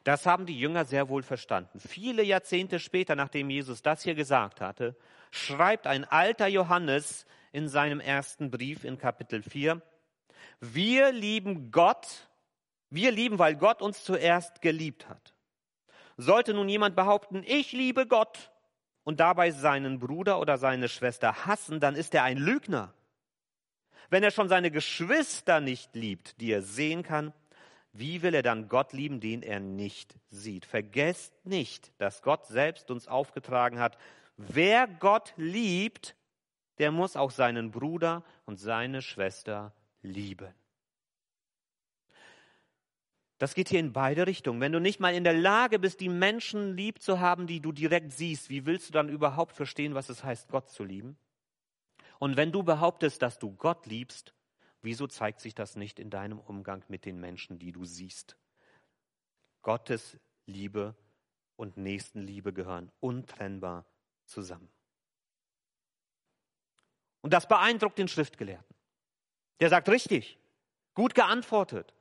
Das 0.03 0.27
haben 0.27 0.47
die 0.47 0.59
Jünger 0.59 0.85
sehr 0.85 1.09
wohl 1.09 1.23
verstanden. 1.23 1.79
Viele 1.79 2.25
Jahrzehnte 2.25 2.81
später, 2.81 3.15
nachdem 3.15 3.51
Jesus 3.51 3.83
das 3.83 4.03
hier 4.03 4.17
gesagt 4.17 4.61
hatte, 4.61 4.97
schreibt 5.31 5.87
ein 5.87 6.05
alter 6.05 6.47
Johannes 6.47 7.27
in 7.53 7.69
seinem 7.69 8.01
ersten 8.01 8.51
Brief 8.51 8.85
in 8.85 8.99
Kapitel 8.99 9.43
4, 9.43 9.83
wir 10.61 11.13
lieben 11.13 11.71
Gott, 11.71 12.29
wir 12.91 13.13
lieben, 13.13 13.39
weil 13.39 13.57
Gott 13.57 13.83
uns 13.83 14.05
zuerst 14.05 14.61
geliebt 14.61 15.09
hat. 15.09 15.35
Sollte 16.17 16.53
nun 16.53 16.69
jemand 16.69 16.97
behaupten, 16.97 17.45
ich 17.47 17.73
liebe 17.73 18.07
Gott 18.07 18.51
und 19.05 19.21
dabei 19.21 19.51
seinen 19.53 20.01
Bruder 20.01 20.41
oder 20.41 20.59
seine 20.59 20.89
Schwester 20.89 21.47
hassen, 21.47 21.81
dann 21.81 21.95
ist 21.95 22.15
er 22.15 22.25
ein 22.25 22.39
Lügner. 22.39 22.93
Wenn 24.11 24.23
er 24.23 24.31
schon 24.31 24.49
seine 24.49 24.71
Geschwister 24.71 25.61
nicht 25.61 25.95
liebt, 25.95 26.41
die 26.41 26.51
er 26.51 26.63
sehen 26.63 27.03
kann, 27.03 27.33
wie 27.93 28.23
will 28.23 28.35
er 28.35 28.43
dann 28.43 28.69
Gott 28.69 28.93
lieben, 28.93 29.21
den 29.21 29.43
er 29.43 29.61
nicht 29.61 30.15
sieht? 30.31 30.67
Vergesst 30.67 31.35
nicht, 31.45 31.93
dass 31.99 32.23
Gott 32.23 32.47
selbst 32.47 32.91
uns 32.91 33.09
aufgetragen 33.09 33.79
hat, 33.79 33.99
wer 34.39 34.87
Gott 34.87 35.35
liebt, 35.37 36.17
der 36.79 36.91
muss 36.91 37.17
auch 37.17 37.31
seinen 37.31 37.71
Bruder 37.71 38.25
und 38.47 38.57
seine 38.57 39.03
Schwester 39.03 39.75
lieben. 40.01 40.55
Das 43.39 43.55
geht 43.55 43.69
hier 43.69 43.79
in 43.79 43.93
beide 43.93 44.27
Richtungen. 44.27 44.61
Wenn 44.61 44.73
du 44.73 44.81
nicht 44.81 44.99
mal 44.99 45.15
in 45.15 45.23
der 45.23 45.35
Lage 45.35 45.79
bist, 45.79 46.01
die 46.01 46.09
Menschen 46.09 46.77
lieb 46.77 47.01
zu 47.01 47.21
haben, 47.21 47.47
die 47.47 47.61
du 47.61 47.71
direkt 47.71 48.13
siehst, 48.13 48.51
wie 48.51 48.67
willst 48.67 48.89
du 48.89 48.93
dann 48.93 49.09
überhaupt 49.09 49.55
verstehen, 49.55 49.95
was 49.95 50.09
es 50.09 50.25
heißt, 50.25 50.49
Gott 50.49 50.69
zu 50.71 50.83
lieben? 50.83 51.17
Und 52.19 52.37
wenn 52.37 52.51
du 52.51 52.65
behauptest, 52.65 53.23
dass 53.23 53.39
du 53.39 53.53
Gott 53.53 53.87
liebst, 53.87 54.35
wieso 54.83 55.07
zeigt 55.07 55.41
sich 55.41 55.55
das 55.55 55.77
nicht 55.77 56.01
in 56.01 56.11
deinem 56.11 56.41
Umgang 56.41 56.85
mit 56.89 57.05
den 57.05 57.21
Menschen, 57.21 57.61
die 57.61 57.71
du 57.71 57.85
siehst? 57.85 58.37
Gottes 59.63 60.19
Liebe 60.47 60.97
und 61.55 61.77
Nächstenliebe 61.77 62.53
gehören 62.53 62.91
untrennbar 62.99 63.87
zusammen. 64.29 64.69
Und 67.21 67.33
das 67.33 67.49
beeindruckt 67.49 67.99
den 67.99 68.09
Schriftgelehrten. 68.09 68.75
Der 69.61 69.69
sagt 69.69 69.89
richtig, 69.89 70.39
gut 70.95 71.15
geantwortet. 71.15 71.93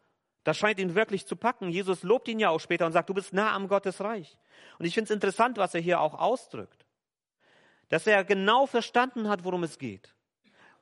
Das 0.43 0.57
scheint 0.57 0.79
ihn 0.79 0.96
wirklich 0.96 1.25
zu 1.25 1.36
packen. 1.36 1.69
Jesus 1.69 2.03
lobt 2.03 2.27
ihn 2.27 2.39
ja 2.39 2.50
auch 2.50 2.60
später 2.60 2.86
und 2.86 2.93
sagt, 2.93 3.10
du 3.10 3.13
bist 3.13 3.34
nah 3.34 3.53
am 3.53 3.67
Gottesreich. 3.67 4.38
Und 4.79 4.86
ich 4.86 4.93
finde 4.93 5.05
es 5.05 5.13
interessant, 5.13 5.57
was 5.57 5.74
er 5.74 5.81
hier 5.81 6.00
auch 6.00 6.13
ausdrückt. 6.13 6.86
Dass 7.89 8.07
er 8.07 8.24
genau 8.24 8.65
verstanden 8.65 9.27
hat, 9.27 9.43
worum 9.43 9.63
es 9.63 9.77
geht. 9.77 10.13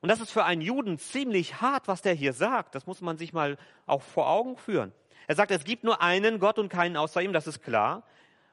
Und 0.00 0.08
das 0.08 0.20
ist 0.20 0.30
für 0.30 0.44
einen 0.44 0.60
Juden 0.60 0.98
ziemlich 0.98 1.60
hart, 1.60 1.88
was 1.88 2.02
der 2.02 2.14
hier 2.14 2.32
sagt. 2.32 2.74
Das 2.74 2.86
muss 2.86 3.00
man 3.00 3.18
sich 3.18 3.32
mal 3.32 3.58
auch 3.86 4.02
vor 4.02 4.28
Augen 4.28 4.56
führen. 4.56 4.92
Er 5.26 5.34
sagt, 5.34 5.50
es 5.50 5.64
gibt 5.64 5.82
nur 5.82 6.00
einen 6.00 6.38
Gott 6.38 6.58
und 6.58 6.68
keinen 6.68 6.96
außer 6.96 7.22
ihm, 7.22 7.32
das 7.32 7.46
ist 7.46 7.62
klar. 7.62 8.04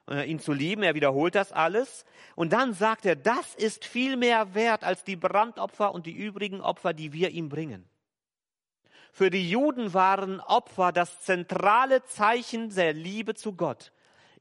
Äh, 0.09 0.29
ihn 0.29 0.39
zu 0.39 0.51
lieben, 0.51 0.83
er 0.83 0.95
wiederholt 0.95 1.35
das 1.35 1.51
alles. 1.51 2.05
Und 2.35 2.51
dann 2.51 2.73
sagt 2.73 3.05
er, 3.05 3.15
das 3.15 3.55
ist 3.55 3.85
viel 3.85 4.17
mehr 4.17 4.53
wert 4.53 4.83
als 4.83 5.03
die 5.03 5.15
Brandopfer 5.15 5.93
und 5.93 6.05
die 6.05 6.11
übrigen 6.11 6.61
Opfer, 6.61 6.93
die 6.93 7.13
wir 7.13 7.29
ihm 7.29 7.49
bringen. 7.49 7.87
Für 9.13 9.29
die 9.29 9.49
Juden 9.49 9.93
waren 9.93 10.39
Opfer 10.39 10.91
das 10.91 11.21
zentrale 11.21 12.03
Zeichen 12.03 12.73
der 12.73 12.93
Liebe 12.93 13.35
zu 13.35 13.53
Gott. 13.53 13.93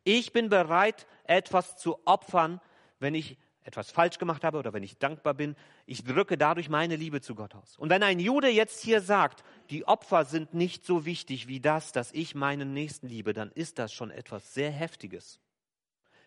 Ich 0.02 0.32
bin 0.32 0.48
bereit, 0.48 1.06
etwas 1.24 1.76
zu 1.76 1.98
opfern, 2.06 2.60
wenn 2.98 3.14
ich 3.14 3.36
etwas 3.64 3.92
falsch 3.92 4.18
gemacht 4.18 4.42
habe 4.42 4.58
oder 4.58 4.72
wenn 4.72 4.82
ich 4.82 4.98
dankbar 4.98 5.34
bin. 5.34 5.54
Ich 5.86 6.02
drücke 6.02 6.36
dadurch 6.36 6.68
meine 6.68 6.96
Liebe 6.96 7.20
zu 7.20 7.36
Gott 7.36 7.54
aus. 7.54 7.76
Und 7.78 7.90
wenn 7.90 8.02
ein 8.02 8.18
Jude 8.18 8.48
jetzt 8.48 8.82
hier 8.82 9.00
sagt, 9.00 9.44
die 9.70 9.86
Opfer 9.86 10.24
sind 10.24 10.54
nicht 10.54 10.84
so 10.84 11.04
wichtig 11.04 11.46
wie 11.46 11.60
das, 11.60 11.92
dass 11.92 12.10
ich 12.10 12.34
meinen 12.34 12.72
Nächsten 12.72 13.06
liebe, 13.06 13.32
dann 13.32 13.52
ist 13.52 13.78
das 13.78 13.92
schon 13.92 14.10
etwas 14.10 14.54
sehr 14.54 14.72
Heftiges. 14.72 15.38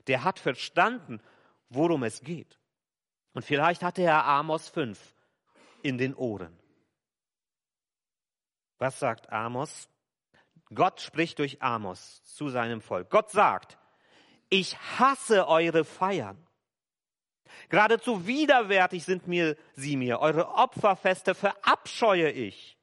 Der 0.08 0.24
hat 0.24 0.40
verstanden, 0.40 1.22
worum 1.70 2.04
es 2.04 2.22
geht. 2.22 2.60
Und 3.34 3.44
vielleicht 3.44 3.84
hatte 3.84 4.02
er 4.02 4.26
Amos 4.26 4.70
5 4.70 5.14
in 5.82 5.98
den 5.98 6.16
Ohren. 6.16 6.58
Was 8.78 9.00
sagt 9.00 9.32
Amos? 9.32 9.90
Gott 10.74 11.02
spricht 11.02 11.40
durch 11.40 11.62
Amos 11.62 12.24
zu 12.24 12.50
seinem 12.50 12.82
Volk. 12.82 13.10
Gott 13.10 13.32
sagt, 13.32 13.78
ich 14.50 14.78
hasse 14.78 15.48
eure 15.48 15.86
Feiern. 15.86 16.46
Geradezu 17.70 18.28
widerwärtig 18.28 19.06
sind 19.06 19.28
mir 19.28 19.56
sie 19.74 19.98
mir. 19.98 20.20
Eure 20.20 20.50
Opferfeste 20.50 21.36
verabscheue 21.36 22.32
ich. 22.32 22.78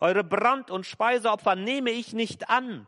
Eure 0.00 0.24
Brand- 0.24 0.70
und 0.70 0.86
Speiseopfer 0.86 1.56
nehme 1.56 1.90
ich 1.90 2.12
nicht 2.12 2.48
an. 2.48 2.86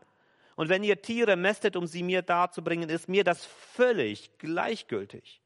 Und 0.55 0.69
wenn 0.69 0.83
ihr 0.83 1.01
Tiere 1.01 1.35
mästet, 1.35 1.75
um 1.75 1.87
sie 1.87 2.03
mir 2.03 2.21
darzubringen, 2.21 2.89
ist 2.89 3.09
mir 3.09 3.23
das 3.23 3.45
völlig 3.45 4.37
gleichgültig. 4.37 5.41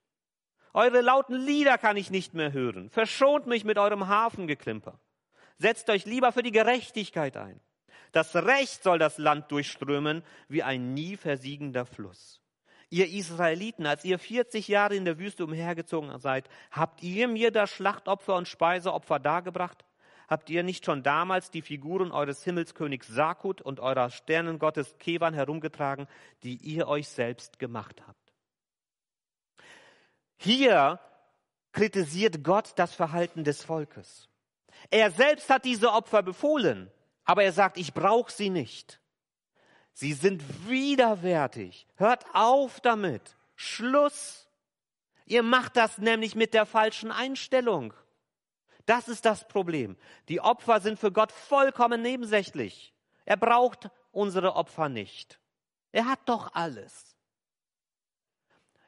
Eure 0.74 1.02
lauten 1.02 1.36
Lieder 1.36 1.78
kann 1.78 1.96
ich 1.96 2.12
nicht 2.12 2.34
mehr 2.34 2.52
hören. 2.52 2.90
Verschont 2.90 3.48
mich 3.48 3.64
mit 3.64 3.78
eurem 3.78 4.08
Hafengeklimper. 4.08 5.00
Setzt 5.58 5.90
euch 5.90 6.06
lieber 6.06 6.32
für 6.32 6.44
die 6.44 6.52
Gerechtigkeit 6.52 7.38
ein. 7.38 7.62
Das 8.12 8.36
Recht 8.36 8.84
soll 8.84 9.00
das 9.00 9.18
Land 9.18 9.52
durchströmen 9.52 10.24
wie 10.48 10.64
ein 10.64 10.94
nie 10.94 11.18
versiegender 11.18 11.86
Fluss. 11.86 12.42
Ihr 12.90 13.10
Israeliten, 13.10 13.86
als 13.86 14.06
ihr 14.06 14.20
40 14.20 14.68
Jahre 14.68 14.96
in 14.96 15.06
der 15.06 15.18
Wüste 15.18 15.44
umhergezogen 15.44 16.18
seid, 16.20 16.50
habt 16.72 17.04
ihr 17.04 17.28
mir 17.28 17.52
das 17.52 17.72
Schlachtopfer 17.72 18.36
und 18.36 18.48
Speiseopfer 18.48 19.20
dargebracht? 19.20 19.84
Habt 20.28 20.50
ihr 20.50 20.64
nicht 20.64 20.86
schon 20.86 21.04
damals 21.04 21.52
die 21.52 21.62
Figuren 21.62 22.12
eures 22.12 22.44
Himmelskönigs 22.44 23.08
Sakut 23.08 23.62
und 23.62 23.80
eurer 23.80 24.10
Sternengottes 24.10 24.98
Kevan 24.98 25.34
herumgetragen, 25.34 26.08
die 26.44 26.56
ihr 26.56 26.88
euch 26.88 27.08
selbst 27.08 27.60
gemacht 27.60 28.02
habt? 28.08 28.34
Hier 30.38 31.00
kritisiert 31.72 32.44
Gott 32.44 32.74
das 32.76 32.94
Verhalten 32.94 33.44
des 33.44 33.64
Volkes. 33.64 34.30
Er 34.90 35.12
selbst 35.12 35.50
hat 35.50 35.66
diese 35.66 35.92
Opfer 35.92 36.24
befohlen, 36.24 36.92
aber 37.24 37.44
er 37.44 37.52
sagt, 37.52 37.78
ich 37.78 37.94
brauche 37.94 38.32
sie 38.32 38.50
nicht. 38.50 39.00
Sie 39.94 40.14
sind 40.14 40.44
widerwärtig. 40.70 41.88
Hört 41.96 42.26
auf 42.34 42.82
damit. 42.82 43.38
Schluss. 43.56 44.50
Ihr 45.26 45.42
macht 45.42 45.78
das 45.78 45.98
nämlich 45.98 46.36
mit 46.36 46.54
der 46.54 46.66
falschen 46.66 47.12
Einstellung. 47.12 47.94
Das 48.86 49.08
ist 49.08 49.26
das 49.26 49.48
Problem. 49.48 49.98
Die 50.30 50.42
Opfer 50.42 50.80
sind 50.80 51.00
für 51.00 51.12
Gott 51.12 51.32
vollkommen 51.32 52.02
nebensächlich. 52.02 52.94
Er 53.26 53.38
braucht 53.38 53.90
unsere 54.12 54.56
Opfer 54.56 54.90
nicht. 54.90 55.40
Er 55.92 56.06
hat 56.06 56.20
doch 56.26 56.54
alles. 56.54 57.16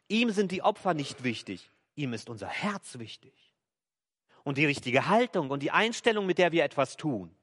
Ihm 0.08 0.30
sind 0.32 0.52
die 0.52 0.62
Opfer 0.62 0.94
nicht 0.94 1.24
wichtig. 1.24 1.72
Ihm 1.96 2.14
ist 2.14 2.30
unser 2.30 2.48
Herz 2.48 3.00
wichtig 3.00 3.34
und 4.48 4.58
die 4.58 4.66
richtige 4.66 5.10
Haltung 5.10 5.50
und 5.50 5.62
die 5.62 5.72
Einstellung, 5.72 6.26
mit 6.26 6.38
der 6.38 6.54
wir 6.54 6.64
etwas 6.64 6.96
tun. 6.96 7.36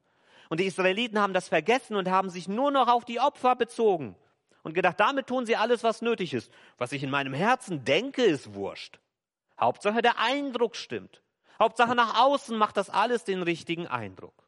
Und 0.49 0.59
die 0.59 0.65
Israeliten 0.65 1.19
haben 1.19 1.33
das 1.33 1.49
vergessen 1.49 1.95
und 1.95 2.09
haben 2.09 2.31
sich 2.31 2.47
nur 2.47 2.71
noch 2.71 2.87
auf 2.87 3.05
die 3.05 3.19
Opfer 3.19 3.55
bezogen 3.55 4.15
und 4.63 4.73
gedacht, 4.73 4.99
damit 4.99 5.27
tun 5.27 5.45
sie 5.45 5.55
alles, 5.55 5.83
was 5.83 6.01
nötig 6.01 6.33
ist. 6.33 6.51
Was 6.79 6.91
ich 6.93 7.03
in 7.03 7.11
meinem 7.11 7.35
Herzen 7.35 7.85
denke, 7.85 8.23
ist 8.23 8.55
wurscht. 8.55 8.99
Hauptsache 9.59 10.01
der 10.01 10.17
Eindruck 10.17 10.75
stimmt. 10.75 11.21
Hauptsache 11.59 11.95
nach 11.95 12.19
außen 12.19 12.57
macht 12.57 12.77
das 12.77 12.89
alles 12.89 13.23
den 13.23 13.41
richtigen 13.41 13.87
Eindruck. 13.87 14.47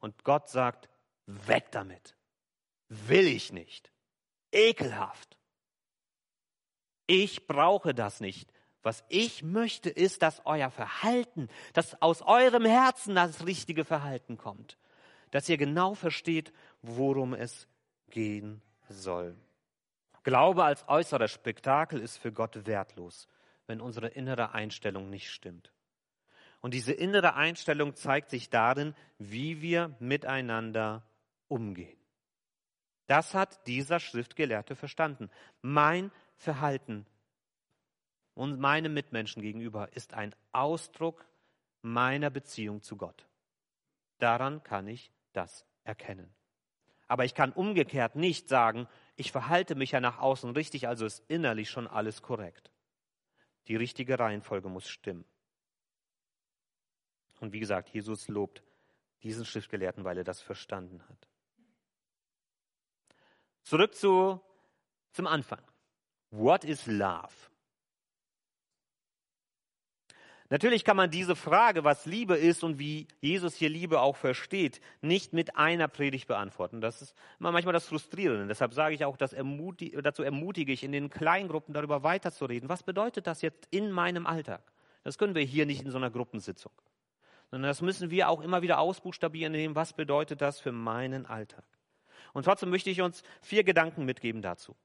Und 0.00 0.24
Gott 0.24 0.48
sagt, 0.48 0.88
weg 1.26 1.70
damit. 1.72 2.16
Will 2.88 3.26
ich 3.26 3.52
nicht. 3.52 3.92
Ekelhaft. 4.52 5.36
Ich 7.06 7.46
brauche 7.46 7.94
das 7.94 8.20
nicht 8.20 8.52
Was 8.82 9.04
ich 9.08 9.42
möchte, 9.42 9.90
ist, 9.90 10.22
dass 10.22 10.40
euer 10.46 10.70
Verhalten, 10.70 11.48
dass 11.72 12.00
aus 12.00 12.22
eurem 12.22 12.64
Herzen 12.64 13.16
das 13.16 13.44
richtige 13.44 13.84
Verhalten 13.84 14.38
kommt. 14.38 14.78
Dass 15.30 15.48
ihr 15.48 15.58
genau 15.58 15.94
versteht, 15.94 16.52
worum 16.80 17.34
es 17.34 17.66
gehen 18.08 18.62
soll. 18.88 19.36
Glaube 20.22 20.64
als 20.64 20.88
äußerer 20.88 21.28
Spektakel 21.28 22.00
ist 22.00 22.18
für 22.18 22.32
Gott 22.32 22.66
wertlos, 22.66 23.28
wenn 23.66 23.80
unsere 23.80 24.08
innere 24.08 24.52
Einstellung 24.52 25.10
nicht 25.10 25.30
stimmt. 25.30 25.72
Und 26.60 26.74
diese 26.74 26.92
innere 26.92 27.34
Einstellung 27.34 27.94
zeigt 27.94 28.30
sich 28.30 28.50
darin, 28.50 28.94
wie 29.18 29.62
wir 29.62 29.96
miteinander 30.00 31.04
umgehen. 31.46 31.98
Das 33.06 33.34
hat 33.34 33.66
dieser 33.66 34.00
Schriftgelehrte 34.00 34.76
verstanden. 34.76 35.30
Mein 35.62 36.10
Verhalten 36.36 37.06
und 38.34 38.60
meinem 38.60 38.92
Mitmenschen 38.92 39.42
gegenüber 39.42 39.88
ist 39.94 40.14
ein 40.14 40.34
Ausdruck 40.52 41.26
meiner 41.80 42.30
Beziehung 42.30 42.82
zu 42.82 42.96
Gott. 42.96 43.26
Daran 44.18 44.62
kann 44.62 44.86
ich 44.88 45.12
das 45.32 45.64
erkennen. 45.84 46.34
Aber 47.06 47.24
ich 47.24 47.34
kann 47.34 47.52
umgekehrt 47.52 48.14
nicht 48.14 48.48
sagen, 48.48 48.86
ich 49.16 49.32
verhalte 49.32 49.74
mich 49.74 49.92
ja 49.92 50.00
nach 50.00 50.18
außen 50.18 50.50
richtig, 50.50 50.86
also 50.86 51.06
ist 51.06 51.24
innerlich 51.28 51.70
schon 51.70 51.86
alles 51.86 52.20
korrekt. 52.20 52.70
Die 53.68 53.76
richtige 53.76 54.18
Reihenfolge 54.18 54.68
muss 54.68 54.88
stimmen. 54.88 55.24
Und 57.40 57.52
wie 57.52 57.60
gesagt, 57.60 57.88
Jesus 57.90 58.28
lobt 58.28 58.62
diesen 59.22 59.44
Schriftgelehrten, 59.44 60.04
weil 60.04 60.18
er 60.18 60.24
das 60.24 60.40
verstanden 60.40 61.02
hat. 61.08 61.28
Zurück 63.62 63.94
zu, 63.94 64.40
zum 65.12 65.26
Anfang. 65.26 65.60
What 66.30 66.64
is 66.64 66.86
love? 66.86 67.32
Natürlich 70.50 70.82
kann 70.82 70.96
man 70.96 71.10
diese 71.10 71.36
Frage, 71.36 71.84
was 71.84 72.06
Liebe 72.06 72.34
ist 72.34 72.64
und 72.64 72.78
wie 72.78 73.06
Jesus 73.20 73.54
hier 73.54 73.68
Liebe 73.68 74.00
auch 74.00 74.16
versteht, 74.16 74.80
nicht 75.02 75.34
mit 75.34 75.56
einer 75.56 75.88
Predigt 75.88 76.26
beantworten. 76.26 76.80
Das 76.80 77.02
ist 77.02 77.14
immer 77.38 77.52
manchmal 77.52 77.74
das 77.74 77.86
Frustrierende. 77.86 78.46
Deshalb 78.46 78.72
sage 78.72 78.94
ich 78.94 79.04
auch, 79.04 79.18
dass 79.18 79.34
ermutig, 79.34 79.94
dazu 80.02 80.22
ermutige 80.22 80.72
ich, 80.72 80.84
in 80.84 80.92
den 80.92 81.10
Kleingruppen 81.10 81.74
darüber 81.74 82.02
weiterzureden. 82.02 82.70
Was 82.70 82.82
bedeutet 82.82 83.26
das 83.26 83.42
jetzt 83.42 83.68
in 83.70 83.90
meinem 83.90 84.26
Alltag? 84.26 84.62
Das 85.04 85.18
können 85.18 85.34
wir 85.34 85.42
hier 85.42 85.66
nicht 85.66 85.82
in 85.82 85.90
so 85.90 85.98
einer 85.98 86.10
Gruppensitzung. 86.10 86.72
Sondern 87.50 87.68
das 87.68 87.80
müssen 87.80 88.10
wir 88.10 88.28
auch 88.28 88.40
immer 88.40 88.62
wieder 88.62 88.78
ausbuchstabieren, 88.78 89.52
nehmen, 89.52 89.74
was 89.74 89.92
bedeutet 89.92 90.40
das 90.40 90.60
für 90.60 90.72
meinen 90.72 91.26
Alltag. 91.26 91.64
Und 92.32 92.44
trotzdem 92.44 92.70
möchte 92.70 92.90
ich 92.90 93.00
uns 93.00 93.22
vier 93.40 93.64
Gedanken 93.64 94.04
mitgeben 94.04 94.42
dazu. 94.42 94.76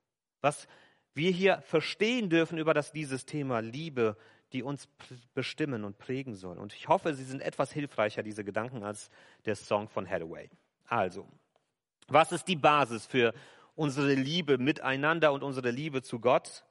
Was 0.42 0.68
wir 1.14 1.32
hier 1.32 1.62
verstehen 1.62 2.30
dürfen 2.30 2.58
über 2.58 2.74
das, 2.74 2.92
dieses 2.92 3.26
Thema 3.26 3.60
Liebe, 3.60 4.18
die 4.54 4.64
uns 4.64 4.88
bestimmen 5.34 5.84
und 5.84 5.98
prägen 5.98 6.36
soll. 6.36 6.58
Und 6.58 6.74
ich 6.74 6.88
hoffe, 6.88 7.14
sie 7.14 7.24
sind 7.24 7.42
etwas 7.42 7.72
hilfreicher, 7.72 8.24
diese 8.24 8.44
Gedanken, 8.44 8.84
als 8.84 9.10
der 9.46 9.56
Song 9.56 9.90
von 9.90 10.10
Hathaway. 10.10 10.50
Also, 10.88 11.28
was 12.08 12.32
ist 12.32 12.48
die 12.48 12.56
Basis 12.56 13.06
für 13.06 13.34
unsere 13.76 14.14
Liebe 14.14 14.58
miteinander 14.58 15.34
und 15.34 15.44
unsere 15.44 15.72
Liebe 15.72 16.02
zu 16.02 16.20
Gott? 16.20 16.64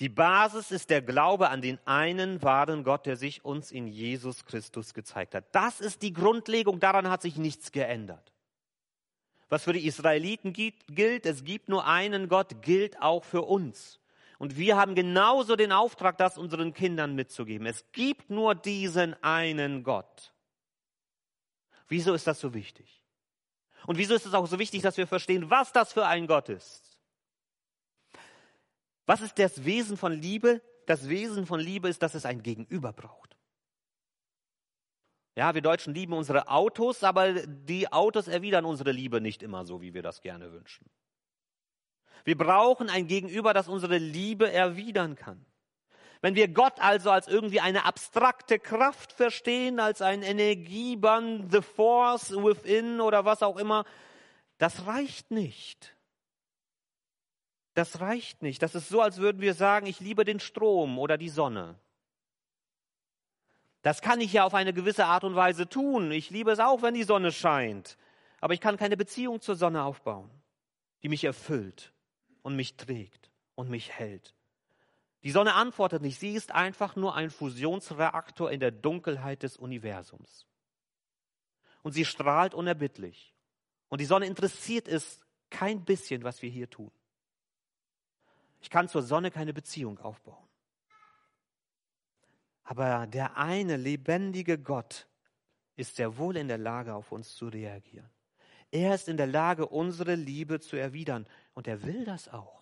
Die 0.00 0.08
Basis 0.08 0.70
ist 0.70 0.88
der 0.88 1.02
Glaube 1.02 1.50
an 1.50 1.60
den 1.60 1.78
einen 1.84 2.42
wahren 2.42 2.84
Gott, 2.84 3.04
der 3.04 3.16
sich 3.16 3.44
uns 3.44 3.70
in 3.70 3.86
Jesus 3.86 4.46
Christus 4.46 4.94
gezeigt 4.94 5.34
hat. 5.34 5.54
Das 5.54 5.78
ist 5.80 6.00
die 6.00 6.14
Grundlegung, 6.14 6.80
daran 6.80 7.10
hat 7.10 7.20
sich 7.20 7.36
nichts 7.36 7.70
geändert. 7.70 8.32
Was 9.50 9.64
für 9.64 9.74
die 9.74 9.86
Israeliten 9.86 10.54
gilt, 10.54 11.26
es 11.26 11.44
gibt 11.44 11.68
nur 11.68 11.86
einen 11.86 12.28
Gott, 12.28 12.62
gilt 12.62 13.02
auch 13.02 13.24
für 13.24 13.42
uns. 13.42 14.00
Und 14.38 14.56
wir 14.56 14.78
haben 14.78 14.94
genauso 14.94 15.54
den 15.54 15.70
Auftrag, 15.70 16.16
das 16.16 16.38
unseren 16.38 16.72
Kindern 16.72 17.14
mitzugeben. 17.14 17.66
Es 17.66 17.84
gibt 17.92 18.30
nur 18.30 18.54
diesen 18.54 19.22
einen 19.22 19.82
Gott. 19.82 20.32
Wieso 21.88 22.14
ist 22.14 22.26
das 22.26 22.40
so 22.40 22.54
wichtig? 22.54 23.02
Und 23.86 23.98
wieso 23.98 24.14
ist 24.14 24.24
es 24.24 24.32
auch 24.32 24.46
so 24.46 24.58
wichtig, 24.58 24.80
dass 24.80 24.96
wir 24.96 25.06
verstehen, 25.06 25.50
was 25.50 25.72
das 25.72 25.92
für 25.92 26.06
ein 26.06 26.26
Gott 26.26 26.48
ist? 26.48 26.89
Was 29.10 29.22
ist 29.22 29.40
das 29.40 29.64
Wesen 29.64 29.96
von 29.96 30.12
Liebe? 30.12 30.62
Das 30.86 31.08
Wesen 31.08 31.44
von 31.44 31.58
Liebe 31.58 31.88
ist, 31.88 32.00
dass 32.00 32.14
es 32.14 32.24
ein 32.24 32.44
Gegenüber 32.44 32.92
braucht. 32.92 33.36
Ja, 35.34 35.52
wir 35.52 35.62
Deutschen 35.62 35.94
lieben 35.94 36.12
unsere 36.12 36.46
Autos, 36.46 37.02
aber 37.02 37.32
die 37.32 37.92
Autos 37.92 38.28
erwidern 38.28 38.64
unsere 38.64 38.92
Liebe 38.92 39.20
nicht 39.20 39.42
immer 39.42 39.64
so, 39.64 39.82
wie 39.82 39.94
wir 39.94 40.02
das 40.02 40.20
gerne 40.20 40.52
wünschen. 40.52 40.88
Wir 42.22 42.38
brauchen 42.38 42.88
ein 42.88 43.08
Gegenüber, 43.08 43.52
das 43.52 43.66
unsere 43.66 43.98
Liebe 43.98 44.52
erwidern 44.52 45.16
kann. 45.16 45.44
Wenn 46.22 46.36
wir 46.36 46.46
Gott 46.46 46.78
also 46.78 47.10
als 47.10 47.26
irgendwie 47.26 47.58
eine 47.58 47.86
abstrakte 47.86 48.60
Kraft 48.60 49.12
verstehen, 49.12 49.80
als 49.80 50.02
ein 50.02 50.22
Energieband, 50.22 51.50
the 51.50 51.62
force 51.62 52.30
within 52.30 53.00
oder 53.00 53.24
was 53.24 53.42
auch 53.42 53.56
immer, 53.56 53.84
das 54.58 54.86
reicht 54.86 55.32
nicht. 55.32 55.96
Das 57.80 58.02
reicht 58.02 58.42
nicht. 58.42 58.60
Das 58.60 58.74
ist 58.74 58.90
so, 58.90 59.00
als 59.00 59.16
würden 59.16 59.40
wir 59.40 59.54
sagen, 59.54 59.86
ich 59.86 60.00
liebe 60.00 60.26
den 60.26 60.38
Strom 60.38 60.98
oder 60.98 61.16
die 61.16 61.30
Sonne. 61.30 61.76
Das 63.80 64.02
kann 64.02 64.20
ich 64.20 64.34
ja 64.34 64.44
auf 64.44 64.52
eine 64.52 64.74
gewisse 64.74 65.06
Art 65.06 65.24
und 65.24 65.34
Weise 65.34 65.66
tun. 65.66 66.12
Ich 66.12 66.28
liebe 66.28 66.50
es 66.50 66.58
auch, 66.58 66.82
wenn 66.82 66.92
die 66.92 67.04
Sonne 67.04 67.32
scheint. 67.32 67.96
Aber 68.42 68.52
ich 68.52 68.60
kann 68.60 68.76
keine 68.76 68.98
Beziehung 68.98 69.40
zur 69.40 69.56
Sonne 69.56 69.82
aufbauen, 69.82 70.28
die 71.02 71.08
mich 71.08 71.24
erfüllt 71.24 71.94
und 72.42 72.54
mich 72.54 72.76
trägt 72.76 73.30
und 73.54 73.70
mich 73.70 73.90
hält. 73.92 74.34
Die 75.22 75.30
Sonne 75.30 75.54
antwortet 75.54 76.02
nicht, 76.02 76.20
sie 76.20 76.34
ist 76.34 76.52
einfach 76.52 76.96
nur 76.96 77.14
ein 77.14 77.30
Fusionsreaktor 77.30 78.50
in 78.50 78.60
der 78.60 78.72
Dunkelheit 78.72 79.42
des 79.42 79.56
Universums. 79.56 80.46
Und 81.80 81.92
sie 81.92 82.04
strahlt 82.04 82.52
unerbittlich. 82.52 83.32
Und 83.88 84.02
die 84.02 84.06
Sonne 84.06 84.26
interessiert 84.26 84.86
es 84.86 85.22
kein 85.48 85.82
bisschen, 85.86 86.24
was 86.24 86.42
wir 86.42 86.50
hier 86.50 86.68
tun. 86.68 86.90
Ich 88.60 88.70
kann 88.70 88.88
zur 88.88 89.02
Sonne 89.02 89.30
keine 89.30 89.52
Beziehung 89.52 89.98
aufbauen. 89.98 90.48
Aber 92.64 93.06
der 93.06 93.36
eine 93.36 93.76
lebendige 93.76 94.58
Gott 94.58 95.08
ist 95.76 95.96
sehr 95.96 96.18
wohl 96.18 96.36
in 96.36 96.46
der 96.46 96.58
Lage, 96.58 96.94
auf 96.94 97.10
uns 97.10 97.34
zu 97.34 97.48
reagieren. 97.48 98.08
Er 98.70 98.94
ist 98.94 99.08
in 99.08 99.16
der 99.16 99.26
Lage, 99.26 99.66
unsere 99.66 100.14
Liebe 100.14 100.60
zu 100.60 100.76
erwidern. 100.76 101.26
Und 101.54 101.66
er 101.66 101.82
will 101.82 102.04
das 102.04 102.28
auch. 102.28 102.60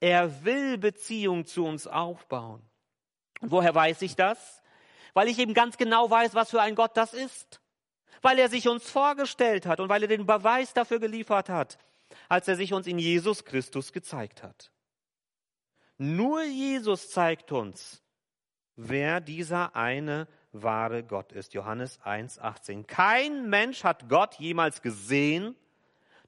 Er 0.00 0.44
will 0.44 0.78
Beziehung 0.78 1.46
zu 1.46 1.66
uns 1.66 1.86
aufbauen. 1.86 2.62
Und 3.40 3.50
woher 3.50 3.74
weiß 3.74 4.02
ich 4.02 4.16
das? 4.16 4.62
Weil 5.12 5.28
ich 5.28 5.38
eben 5.38 5.52
ganz 5.52 5.76
genau 5.76 6.10
weiß, 6.10 6.34
was 6.34 6.50
für 6.50 6.62
ein 6.62 6.74
Gott 6.74 6.96
das 6.96 7.12
ist. 7.12 7.60
Weil 8.22 8.38
er 8.38 8.48
sich 8.48 8.68
uns 8.68 8.88
vorgestellt 8.88 9.66
hat 9.66 9.80
und 9.80 9.88
weil 9.88 10.02
er 10.02 10.08
den 10.08 10.26
Beweis 10.26 10.72
dafür 10.72 11.00
geliefert 11.00 11.48
hat, 11.48 11.78
als 12.28 12.48
er 12.48 12.56
sich 12.56 12.72
uns 12.72 12.86
in 12.86 12.98
Jesus 12.98 13.44
Christus 13.44 13.92
gezeigt 13.92 14.42
hat. 14.42 14.70
Nur 15.98 16.44
Jesus 16.44 17.10
zeigt 17.10 17.52
uns, 17.52 18.02
wer 18.76 19.20
dieser 19.20 19.74
eine 19.74 20.28
wahre 20.52 21.02
Gott 21.02 21.32
ist. 21.32 21.54
Johannes 21.54 22.00
1,18. 22.02 22.84
Kein 22.84 23.48
Mensch 23.48 23.84
hat 23.84 24.08
Gott 24.08 24.34
jemals 24.34 24.82
gesehen, 24.82 25.56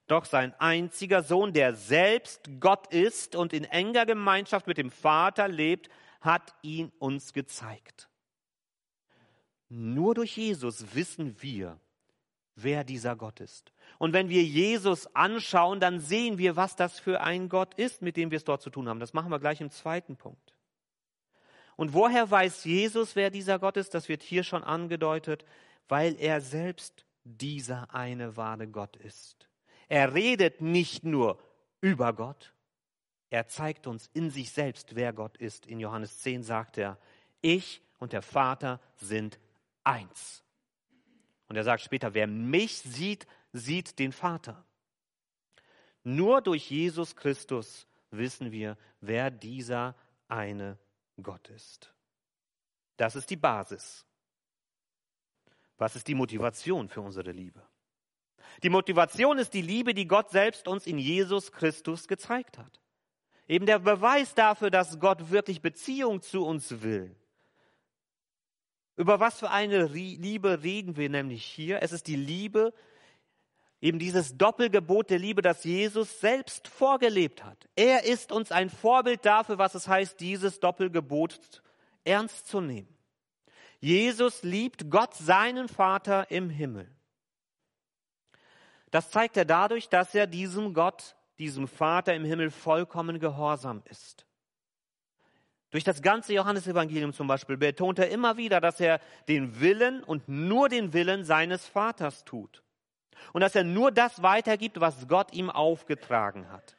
doch 0.06 0.24
sein 0.24 0.54
einziger 0.58 1.22
Sohn, 1.22 1.52
der 1.52 1.74
selbst 1.74 2.48
Gott 2.60 2.92
ist 2.92 3.36
und 3.36 3.52
in 3.52 3.64
enger 3.64 4.06
Gemeinschaft 4.06 4.66
mit 4.66 4.78
dem 4.78 4.90
Vater 4.90 5.48
lebt, 5.48 5.90
hat 6.20 6.54
ihn 6.62 6.90
uns 6.98 7.34
gezeigt. 7.34 8.08
Nur 9.68 10.14
durch 10.14 10.36
Jesus 10.36 10.94
wissen 10.94 11.36
wir, 11.42 11.78
wer 12.62 12.84
dieser 12.84 13.16
Gott 13.16 13.40
ist. 13.40 13.72
Und 13.98 14.12
wenn 14.12 14.28
wir 14.28 14.42
Jesus 14.42 15.06
anschauen, 15.14 15.80
dann 15.80 16.00
sehen 16.00 16.38
wir, 16.38 16.56
was 16.56 16.76
das 16.76 16.98
für 16.98 17.20
ein 17.20 17.48
Gott 17.48 17.74
ist, 17.74 18.02
mit 18.02 18.16
dem 18.16 18.30
wir 18.30 18.36
es 18.36 18.44
dort 18.44 18.62
zu 18.62 18.70
tun 18.70 18.88
haben. 18.88 19.00
Das 19.00 19.12
machen 19.12 19.30
wir 19.30 19.38
gleich 19.38 19.60
im 19.60 19.70
zweiten 19.70 20.16
Punkt. 20.16 20.54
Und 21.76 21.94
woher 21.94 22.30
weiß 22.30 22.64
Jesus, 22.64 23.16
wer 23.16 23.30
dieser 23.30 23.58
Gott 23.58 23.76
ist? 23.76 23.94
Das 23.94 24.08
wird 24.08 24.22
hier 24.22 24.42
schon 24.42 24.64
angedeutet, 24.64 25.44
weil 25.88 26.16
er 26.18 26.40
selbst 26.40 27.04
dieser 27.24 27.94
eine 27.94 28.36
wahre 28.36 28.66
Gott 28.66 28.96
ist. 28.96 29.48
Er 29.88 30.14
redet 30.14 30.60
nicht 30.60 31.04
nur 31.04 31.38
über 31.80 32.12
Gott, 32.12 32.52
er 33.30 33.46
zeigt 33.46 33.86
uns 33.86 34.08
in 34.12 34.30
sich 34.30 34.50
selbst, 34.50 34.94
wer 34.94 35.12
Gott 35.12 35.36
ist. 35.36 35.66
In 35.66 35.80
Johannes 35.80 36.20
10 36.20 36.42
sagt 36.42 36.78
er, 36.78 36.98
ich 37.40 37.82
und 37.98 38.12
der 38.12 38.22
Vater 38.22 38.80
sind 38.96 39.38
eins. 39.84 40.42
Und 41.48 41.56
er 41.56 41.64
sagt 41.64 41.82
später, 41.82 42.14
wer 42.14 42.26
mich 42.26 42.78
sieht, 42.78 43.26
sieht 43.52 43.98
den 43.98 44.12
Vater. 44.12 44.64
Nur 46.04 46.40
durch 46.42 46.70
Jesus 46.70 47.16
Christus 47.16 47.86
wissen 48.10 48.52
wir, 48.52 48.76
wer 49.00 49.30
dieser 49.30 49.94
eine 50.28 50.78
Gott 51.22 51.48
ist. 51.48 51.92
Das 52.96 53.16
ist 53.16 53.30
die 53.30 53.36
Basis. 53.36 54.04
Was 55.78 55.96
ist 55.96 56.08
die 56.08 56.14
Motivation 56.14 56.88
für 56.88 57.00
unsere 57.00 57.32
Liebe? 57.32 57.62
Die 58.62 58.70
Motivation 58.70 59.38
ist 59.38 59.54
die 59.54 59.62
Liebe, 59.62 59.94
die 59.94 60.08
Gott 60.08 60.30
selbst 60.30 60.66
uns 60.66 60.86
in 60.86 60.98
Jesus 60.98 61.52
Christus 61.52 62.08
gezeigt 62.08 62.58
hat. 62.58 62.80
Eben 63.46 63.66
der 63.66 63.78
Beweis 63.78 64.34
dafür, 64.34 64.70
dass 64.70 64.98
Gott 64.98 65.30
wirklich 65.30 65.62
Beziehung 65.62 66.20
zu 66.20 66.44
uns 66.44 66.82
will. 66.82 67.14
Über 68.98 69.20
was 69.20 69.38
für 69.38 69.50
eine 69.50 69.84
Liebe 69.84 70.64
reden 70.64 70.96
wir 70.96 71.08
nämlich 71.08 71.44
hier? 71.44 71.80
Es 71.84 71.92
ist 71.92 72.08
die 72.08 72.16
Liebe, 72.16 72.74
eben 73.80 74.00
dieses 74.00 74.36
Doppelgebot 74.36 75.10
der 75.10 75.20
Liebe, 75.20 75.40
das 75.40 75.62
Jesus 75.62 76.18
selbst 76.18 76.66
vorgelebt 76.66 77.44
hat. 77.44 77.68
Er 77.76 78.02
ist 78.02 78.32
uns 78.32 78.50
ein 78.50 78.70
Vorbild 78.70 79.24
dafür, 79.24 79.56
was 79.56 79.76
es 79.76 79.86
heißt, 79.86 80.18
dieses 80.18 80.58
Doppelgebot 80.58 81.62
ernst 82.04 82.48
zu 82.48 82.60
nehmen. 82.60 82.88
Jesus 83.78 84.42
liebt 84.42 84.90
Gott, 84.90 85.14
seinen 85.14 85.68
Vater 85.68 86.28
im 86.32 86.50
Himmel. 86.50 86.90
Das 88.90 89.12
zeigt 89.12 89.36
er 89.36 89.44
dadurch, 89.44 89.88
dass 89.88 90.12
er 90.12 90.26
diesem 90.26 90.74
Gott, 90.74 91.14
diesem 91.38 91.68
Vater 91.68 92.16
im 92.16 92.24
Himmel 92.24 92.50
vollkommen 92.50 93.20
gehorsam 93.20 93.80
ist. 93.88 94.27
Durch 95.70 95.84
das 95.84 96.00
ganze 96.00 96.32
Johannesevangelium 96.32 97.12
zum 97.12 97.26
Beispiel 97.26 97.58
betont 97.58 97.98
er 97.98 98.08
immer 98.08 98.36
wieder, 98.36 98.60
dass 98.60 98.80
er 98.80 99.00
den 99.28 99.60
Willen 99.60 100.02
und 100.02 100.28
nur 100.28 100.68
den 100.68 100.92
Willen 100.92 101.24
seines 101.24 101.66
Vaters 101.66 102.24
tut. 102.24 102.62
Und 103.32 103.42
dass 103.42 103.54
er 103.54 103.64
nur 103.64 103.92
das 103.92 104.22
weitergibt, 104.22 104.80
was 104.80 105.08
Gott 105.08 105.32
ihm 105.32 105.50
aufgetragen 105.50 106.50
hat. 106.50 106.76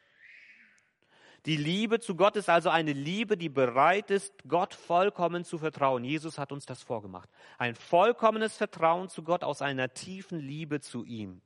Die 1.45 1.55
Liebe 1.55 1.99
zu 1.99 2.15
Gott 2.15 2.35
ist 2.35 2.49
also 2.49 2.69
eine 2.69 2.91
Liebe, 2.91 3.37
die 3.37 3.49
bereit 3.49 4.11
ist, 4.11 4.33
Gott 4.47 4.73
vollkommen 4.73 5.45
zu 5.45 5.57
vertrauen. 5.57 6.03
Jesus 6.03 6.37
hat 6.37 6.51
uns 6.51 6.65
das 6.65 6.83
vorgemacht. 6.83 7.29
Ein 7.57 7.75
vollkommenes 7.75 8.57
Vertrauen 8.57 9.07
zu 9.07 9.23
Gott 9.23 9.43
aus 9.43 9.61
einer 9.61 9.93
tiefen 9.93 10.39
Liebe 10.39 10.81
zu 10.81 11.05
ihm. 11.05 11.41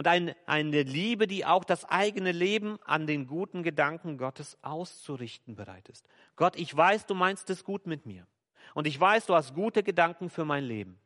Und 0.00 0.06
ein, 0.06 0.34
eine 0.46 0.82
Liebe, 0.82 1.26
die 1.26 1.44
auch 1.44 1.62
das 1.62 1.84
eigene 1.84 2.32
Leben 2.32 2.78
an 2.86 3.06
den 3.06 3.26
guten 3.26 3.62
Gedanken 3.62 4.16
Gottes 4.16 4.56
auszurichten 4.62 5.56
bereit 5.56 5.90
ist. 5.90 6.08
Gott, 6.36 6.56
ich 6.56 6.74
weiß, 6.74 7.04
du 7.04 7.14
meinst 7.14 7.50
es 7.50 7.64
gut 7.64 7.86
mit 7.86 8.06
mir. 8.06 8.26
Und 8.72 8.86
ich 8.86 8.98
weiß, 8.98 9.26
du 9.26 9.34
hast 9.34 9.52
gute 9.52 9.82
Gedanken 9.82 10.30
für 10.30 10.46
mein 10.46 10.64
Leben. 10.64 10.98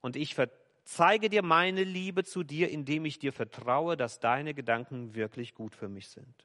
Und 0.00 0.16
ich 0.16 0.34
zeige 0.82 1.30
dir 1.30 1.44
meine 1.44 1.84
Liebe 1.84 2.24
zu 2.24 2.42
dir, 2.42 2.70
indem 2.70 3.04
ich 3.04 3.20
dir 3.20 3.32
vertraue, 3.32 3.96
dass 3.96 4.18
deine 4.18 4.52
Gedanken 4.52 5.14
wirklich 5.14 5.54
gut 5.54 5.76
für 5.76 5.88
mich 5.88 6.08
sind. 6.08 6.44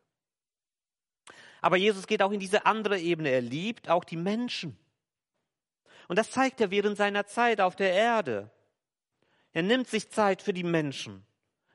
Aber 1.61 1.77
Jesus 1.77 2.05
geht 2.05 2.21
auch 2.21 2.31
in 2.31 2.39
diese 2.39 2.67
andere 2.67 2.99
Ebene. 2.99 3.29
Er 3.29 3.41
liebt 3.41 3.89
auch 3.89 4.03
die 4.03 4.15
Menschen. 4.15 4.77
Und 6.07 6.19
das 6.19 6.29
zeigt 6.29 6.61
er 6.61 6.69
während 6.69 6.97
seiner 6.97 7.25
Zeit 7.25 7.59
auf 7.61 7.75
der 7.75 7.93
Erde. 7.93 8.51
Er 9.53 9.63
nimmt 9.63 9.87
sich 9.87 10.11
Zeit 10.11 10.43
für 10.43 10.53
die 10.53 10.61
Menschen, 10.63 11.25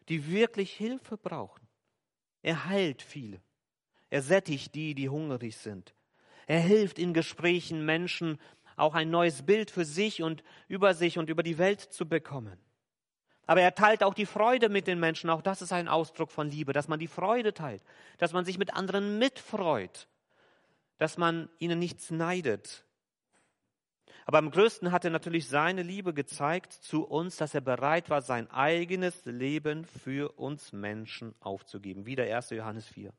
die 0.08 0.30
wirklich 0.30 0.72
Hilfe 0.72 1.16
brauchen. 1.16 1.66
Er 2.42 2.66
heilt 2.66 3.02
viele. 3.02 3.40
Er 4.10 4.22
sättigt 4.22 4.74
die, 4.74 4.94
die 4.94 5.08
hungrig 5.08 5.56
sind. 5.56 5.94
Er 6.46 6.60
hilft 6.60 6.98
in 6.98 7.14
Gesprächen 7.14 7.84
Menschen 7.84 8.38
auch 8.76 8.94
ein 8.94 9.10
neues 9.10 9.42
Bild 9.42 9.70
für 9.70 9.84
sich 9.84 10.22
und 10.22 10.42
über 10.68 10.94
sich 10.94 11.18
und 11.18 11.30
über 11.30 11.42
die 11.42 11.58
Welt 11.58 11.80
zu 11.80 12.08
bekommen. 12.08 12.58
Aber 13.46 13.60
er 13.60 13.74
teilt 13.74 14.02
auch 14.02 14.14
die 14.14 14.26
Freude 14.26 14.68
mit 14.68 14.86
den 14.86 15.00
Menschen. 15.00 15.30
Auch 15.30 15.42
das 15.42 15.62
ist 15.62 15.72
ein 15.72 15.88
Ausdruck 15.88 16.30
von 16.30 16.50
Liebe, 16.50 16.72
dass 16.72 16.88
man 16.88 16.98
die 16.98 17.08
Freude 17.08 17.54
teilt, 17.54 17.82
dass 18.18 18.32
man 18.32 18.44
sich 18.44 18.58
mit 18.58 18.74
anderen 18.74 19.18
mitfreut, 19.18 20.08
dass 20.98 21.18
man 21.18 21.48
ihnen 21.58 21.78
nichts 21.78 22.10
neidet. 22.10 22.84
Aber 24.24 24.38
am 24.38 24.50
größten 24.50 24.92
hat 24.92 25.04
er 25.04 25.10
natürlich 25.10 25.48
seine 25.48 25.82
Liebe 25.82 26.14
gezeigt 26.14 26.72
zu 26.72 27.04
uns, 27.04 27.36
dass 27.36 27.54
er 27.54 27.60
bereit 27.60 28.08
war, 28.08 28.22
sein 28.22 28.50
eigenes 28.50 29.24
Leben 29.24 29.84
für 29.84 30.38
uns 30.38 30.72
Menschen 30.72 31.34
aufzugeben. 31.40 32.06
Wieder 32.06 32.24
1. 32.24 32.50
Johannes 32.50 32.86
4. 32.88 33.12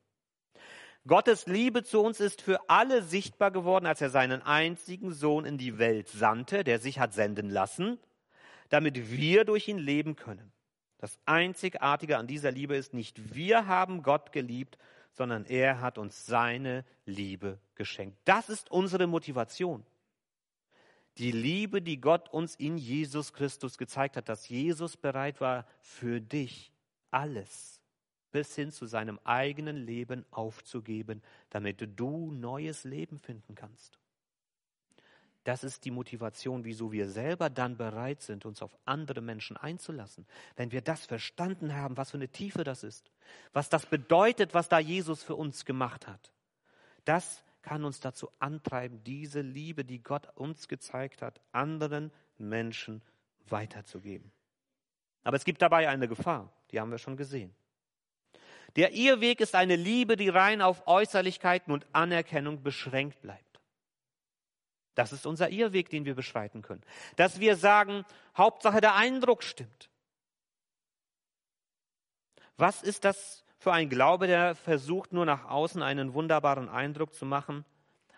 Gottes 1.06 1.48
Liebe 1.48 1.84
zu 1.84 2.02
uns 2.02 2.22
ist 2.22 2.42
für 2.42 2.70
alle 2.70 3.04
sichtbar 3.04 3.52
geworden, 3.52 3.86
als 3.86 4.00
er 4.00 4.10
seinen 4.10 4.42
einzigen 4.42 5.12
Sohn 5.12 5.44
in 5.44 5.58
die 5.58 5.78
Welt 5.78 6.08
sandte, 6.08 6.64
der 6.64 6.80
sich 6.80 7.00
hat 7.00 7.14
senden 7.14 7.50
lassen, 7.50 8.00
damit 8.70 9.12
wir 9.12 9.44
durch 9.44 9.68
ihn 9.68 9.78
leben 9.78 10.16
können. 10.16 10.54
Das 11.00 11.20
Einzigartige 11.26 12.18
an 12.18 12.28
dieser 12.28 12.52
Liebe 12.52 12.78
ist 12.78 12.94
nicht, 12.94 13.36
wir 13.36 13.68
haben 13.68 14.04
Gott 14.04 14.32
geliebt, 14.32 14.78
sondern 15.12 15.44
er 15.44 15.82
hat 15.82 15.98
uns 15.98 16.26
seine 16.26 16.86
Liebe 17.06 17.60
geschenkt. 17.76 18.18
Das 18.24 18.48
ist 18.48 18.72
unsere 18.72 19.06
Motivation. 19.06 19.86
Die 21.18 21.32
Liebe, 21.32 21.82
die 21.82 22.02
Gott 22.02 22.30
uns 22.34 22.56
in 22.56 22.78
Jesus 22.78 23.34
Christus 23.34 23.78
gezeigt 23.78 24.18
hat, 24.18 24.30
dass 24.30 24.50
Jesus 24.50 24.98
bereit 24.98 25.42
war, 25.42 25.68
für 25.80 26.20
dich 26.20 26.72
alles 27.12 27.80
bis 28.32 28.56
hin 28.56 28.72
zu 28.72 28.88
seinem 28.88 29.20
eigenen 29.24 29.78
Leben 29.78 30.26
aufzugeben, 30.32 31.22
damit 31.52 31.88
du 31.96 32.32
neues 32.32 32.84
Leben 32.84 33.20
finden 33.20 33.54
kannst. 33.54 34.00
Das 35.44 35.64
ist 35.64 35.84
die 35.84 35.92
Motivation, 35.92 36.64
wieso 36.64 36.92
wir 36.92 37.10
selber 37.10 37.50
dann 37.50 37.76
bereit 37.76 38.22
sind, 38.22 38.46
uns 38.46 38.62
auf 38.62 38.78
andere 38.86 39.22
Menschen 39.22 39.58
einzulassen. 39.58 40.26
Wenn 40.56 40.72
wir 40.72 40.82
das 40.82 41.06
verstanden 41.06 41.76
haben, 41.76 41.98
was 41.98 42.12
für 42.12 42.18
eine 42.18 42.30
Tiefe 42.30 42.64
das 42.64 42.84
ist, 42.84 43.12
was 43.52 43.70
das 43.70 43.86
bedeutet, 43.86 44.54
was 44.54 44.70
da 44.70 44.80
Jesus 44.80 45.22
für 45.22 45.36
uns 45.36 45.66
gemacht 45.66 46.08
hat. 46.08 46.32
Das 47.04 47.44
kann 47.64 47.86
uns 47.86 48.00
dazu 48.00 48.30
antreiben, 48.40 49.04
diese 49.04 49.42
Liebe, 49.42 49.84
die 49.84 50.04
Gott 50.04 50.28
uns 50.36 50.68
gezeigt 50.68 51.22
hat, 51.22 51.42
anderen 51.52 52.12
Menschen 52.38 53.02
weiterzugeben. 53.50 54.32
Aber 55.24 55.38
es 55.38 55.46
gibt 55.46 55.62
dabei 55.62 55.90
eine 55.90 56.08
Gefahr, 56.08 56.52
die 56.72 56.80
haben 56.80 56.92
wir 56.92 56.98
schon 56.98 57.18
gesehen. 57.18 57.56
Der 58.76 58.94
Irrweg 58.94 59.40
ist 59.40 59.56
eine 59.56 59.76
Liebe, 59.76 60.16
die 60.16 60.30
rein 60.30 60.62
auf 60.62 60.88
Äußerlichkeiten 60.88 61.74
und 61.74 61.88
Anerkennung 61.94 62.64
beschränkt 62.64 63.22
bleibt. 63.22 63.60
Das 64.96 65.12
ist 65.12 65.26
unser 65.26 65.50
Irrweg, 65.50 65.90
den 65.90 66.06
wir 66.06 66.16
beschreiten 66.16 66.62
können. 66.62 66.84
Dass 67.16 67.40
wir 67.40 67.56
sagen, 67.56 68.06
Hauptsache 68.38 68.82
der 68.82 68.96
Eindruck 68.96 69.44
stimmt. 69.44 69.90
Was 72.58 72.84
ist 72.84 73.04
das 73.04 73.44
für 73.64 73.72
ein 73.72 73.88
Glaube, 73.88 74.28
der 74.28 74.56
versucht, 74.56 75.14
nur 75.14 75.26
nach 75.26 75.46
außen 75.46 75.82
einen 75.82 76.14
wunderbaren 76.14 76.68
Eindruck 76.68 77.14
zu 77.14 77.26
machen, 77.26 77.64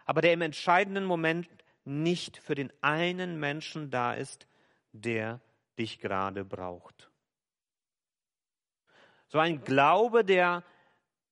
aber 0.03 0.21
der 0.21 0.33
im 0.33 0.41
entscheidenden 0.41 1.05
Moment 1.05 1.47
nicht 1.83 2.37
für 2.37 2.55
den 2.55 2.73
einen 2.81 3.39
Menschen 3.39 3.91
da 3.91 4.15
ist, 4.15 4.47
der 4.91 5.39
dich 5.77 5.99
gerade 5.99 6.43
braucht? 6.43 7.11
So 9.27 9.37
ein 9.37 9.63
Glaube, 9.63 10.25
der 10.25 10.63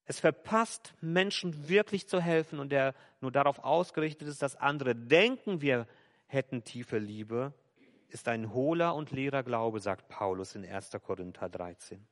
es 0.06 0.20
verpasst, 0.20 0.94
Menschen 1.02 1.68
wirklich 1.68 2.08
zu 2.08 2.22
helfen 2.22 2.60
und 2.60 2.72
der 2.72 2.94
nur 3.20 3.32
darauf 3.32 3.64
ausgerichtet 3.64 4.28
ist, 4.28 4.44
dass 4.44 4.56
andere 4.56 4.94
denken, 4.94 5.62
wir 5.62 5.88
hätten 6.28 6.64
tiefe 6.64 7.00
Liebe, 7.00 7.52
ist 8.10 8.28
ein 8.28 8.54
hohler 8.54 8.94
und 8.94 9.10
leerer 9.10 9.42
Glaube, 9.42 9.80
sagt 9.80 10.08
Paulus 10.08 10.54
in 10.54 10.64
1. 10.64 10.92
Korinther 11.02 11.50
13. 11.50 12.08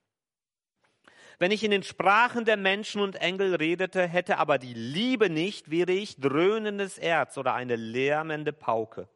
Wenn 1.41 1.49
ich 1.49 1.63
in 1.63 1.71
den 1.71 1.81
Sprachen 1.81 2.45
der 2.45 2.55
Menschen 2.55 3.01
und 3.01 3.15
Engel 3.15 3.55
redete, 3.55 4.07
hätte 4.07 4.37
aber 4.37 4.59
die 4.59 4.75
Liebe 4.75 5.27
nicht, 5.27 5.71
wäre 5.71 5.91
ich 5.91 6.19
dröhnendes 6.19 6.99
Erz 6.99 7.35
oder 7.35 7.55
eine 7.55 7.77
lärmende 7.77 8.53
Pauke. 8.53 9.09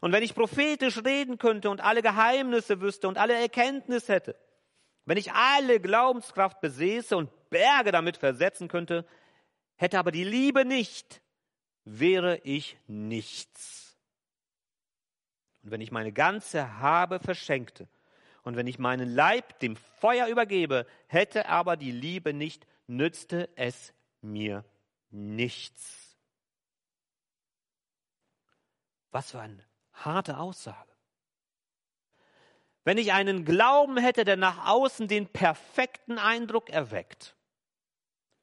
Und 0.00 0.10
wenn 0.10 0.24
ich 0.24 0.34
prophetisch 0.34 1.04
reden 1.04 1.38
könnte 1.38 1.70
und 1.70 1.80
alle 1.80 2.02
Geheimnisse 2.02 2.80
wüsste 2.80 3.06
und 3.06 3.18
alle 3.18 3.34
Erkenntnis 3.34 4.08
hätte, 4.08 4.34
wenn 5.04 5.16
ich 5.16 5.32
alle 5.32 5.78
Glaubenskraft 5.78 6.60
besäße 6.60 7.16
und 7.16 7.30
Berge 7.50 7.92
damit 7.92 8.16
versetzen 8.16 8.66
könnte, 8.66 9.06
hätte 9.76 10.00
aber 10.00 10.10
die 10.10 10.24
Liebe 10.24 10.64
nicht, 10.64 11.22
wäre 11.84 12.40
ich 12.42 12.76
nichts. 12.88 13.96
Und 15.62 15.70
wenn 15.70 15.82
ich 15.82 15.92
meine 15.92 16.10
ganze 16.10 16.80
Habe 16.80 17.20
verschenkte 17.20 17.86
und 18.48 18.56
wenn 18.56 18.66
ich 18.66 18.78
meinen 18.78 19.14
Leib 19.14 19.58
dem 19.58 19.76
Feuer 19.76 20.26
übergebe, 20.26 20.86
hätte 21.06 21.50
aber 21.50 21.76
die 21.76 21.92
Liebe 21.92 22.32
nicht, 22.32 22.66
nützte 22.86 23.50
es 23.56 23.92
mir 24.22 24.64
nichts. 25.10 26.16
Was 29.10 29.32
für 29.32 29.40
eine 29.40 29.62
harte 29.92 30.38
Aussage. 30.38 30.90
Wenn 32.84 32.96
ich 32.96 33.12
einen 33.12 33.44
Glauben 33.44 33.98
hätte, 33.98 34.24
der 34.24 34.38
nach 34.38 34.66
außen 34.66 35.08
den 35.08 35.30
perfekten 35.30 36.16
Eindruck 36.16 36.70
erweckt. 36.70 37.36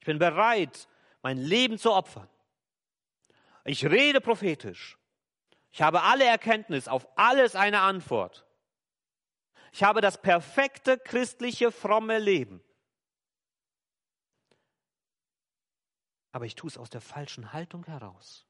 Ich 0.02 0.06
bin 0.06 0.20
bereit, 0.20 0.88
mein 1.24 1.40
Leben 1.40 1.80
zu 1.80 1.92
opfern. 1.92 2.30
Ich 3.64 3.84
rede 3.88 4.22
prophetisch. 4.22 5.00
Ich 5.72 5.82
habe 5.82 6.04
alle 6.04 6.26
Erkenntnis, 6.26 6.88
auf 6.88 7.08
alles 7.16 7.56
eine 7.56 7.80
Antwort. 7.80 8.45
Ich 9.76 9.84
habe 9.84 10.02
das 10.02 10.22
perfekte 10.22 10.98
christliche, 10.98 11.72
fromme 11.72 12.18
Leben. 12.18 12.64
Aber 16.32 16.46
ich 16.46 16.56
tue 16.56 16.70
es 16.70 16.78
aus 16.78 16.90
der 16.90 17.02
falschen 17.02 17.54
Haltung 17.54 17.86
heraus, 17.86 18.48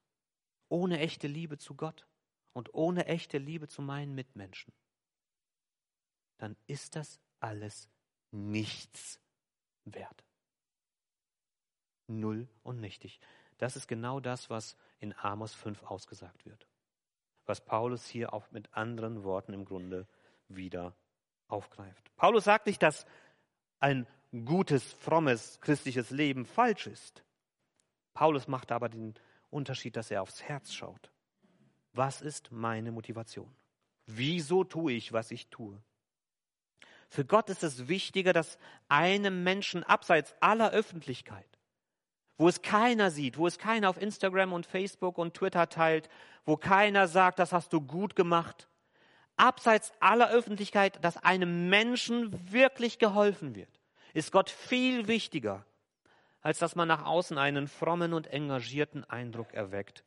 ohne 0.69 0.99
echte 0.99 1.27
Liebe 1.27 1.57
zu 1.57 1.75
Gott 1.75 2.07
und 2.53 2.73
ohne 2.73 3.07
echte 3.07 3.37
Liebe 3.37 3.67
zu 3.67 3.81
meinen 3.81 4.15
Mitmenschen 4.15 4.73
dann 6.37 6.55
ist 6.67 6.95
das 6.95 7.19
alles 7.39 7.89
nichts 8.31 9.19
wert. 9.85 10.23
Null 12.07 12.47
und 12.63 12.79
nichtig. 12.79 13.19
Das 13.57 13.75
ist 13.75 13.87
genau 13.87 14.19
das, 14.19 14.49
was 14.49 14.75
in 14.99 15.13
Amos 15.17 15.53
5 15.53 15.83
ausgesagt 15.83 16.45
wird. 16.45 16.67
Was 17.45 17.63
Paulus 17.63 18.05
hier 18.07 18.33
auch 18.33 18.51
mit 18.51 18.73
anderen 18.73 19.23
Worten 19.23 19.53
im 19.53 19.65
Grunde 19.65 20.07
wieder 20.47 20.95
aufgreift. 21.47 22.11
Paulus 22.15 22.45
sagt 22.45 22.65
nicht, 22.67 22.81
dass 22.81 23.05
ein 23.79 24.07
gutes, 24.45 24.93
frommes 24.93 25.59
christliches 25.61 26.09
Leben 26.09 26.45
falsch 26.45 26.87
ist. 26.87 27.23
Paulus 28.13 28.47
macht 28.47 28.71
aber 28.71 28.89
den 28.89 29.13
Unterschied, 29.49 29.95
dass 29.95 30.11
er 30.11 30.21
aufs 30.21 30.43
Herz 30.43 30.73
schaut. 30.73 31.11
Was 31.93 32.21
ist 32.21 32.51
meine 32.51 32.91
Motivation? 32.91 33.53
Wieso 34.05 34.63
tue 34.63 34.93
ich, 34.93 35.13
was 35.13 35.31
ich 35.31 35.47
tue? 35.47 35.81
Für 37.09 37.25
Gott 37.25 37.49
ist 37.49 37.63
es 37.63 37.87
wichtiger, 37.87 38.33
dass 38.33 38.57
einem 38.89 39.43
Menschen 39.43 39.83
abseits 39.83 40.35
aller 40.41 40.71
Öffentlichkeit, 40.71 41.47
wo 42.37 42.49
es 42.49 42.61
keiner 42.61 43.11
sieht, 43.11 43.37
wo 43.37 43.47
es 43.47 43.57
keiner 43.57 43.89
auf 43.89 44.01
Instagram 44.01 44.53
und 44.53 44.65
Facebook 44.65 45.17
und 45.17 45.33
Twitter 45.33 45.69
teilt, 45.69 46.09
wo 46.45 46.57
keiner 46.57 47.07
sagt, 47.07 47.39
das 47.39 47.53
hast 47.53 47.71
du 47.71 47.79
gut 47.79 48.15
gemacht, 48.15 48.67
abseits 49.37 49.91
aller 49.99 50.29
Öffentlichkeit, 50.29 51.03
dass 51.03 51.17
einem 51.17 51.69
Menschen 51.69 52.51
wirklich 52.51 52.99
geholfen 52.99 53.55
wird, 53.55 53.69
ist 54.13 54.31
Gott 54.31 54.49
viel 54.49 55.07
wichtiger, 55.07 55.65
als 56.41 56.59
dass 56.59 56.75
man 56.75 56.87
nach 56.87 57.05
außen 57.05 57.37
einen 57.37 57.67
frommen 57.67 58.13
und 58.13 58.27
engagierten 58.27 59.03
Eindruck 59.03 59.53
erweckt, 59.53 60.03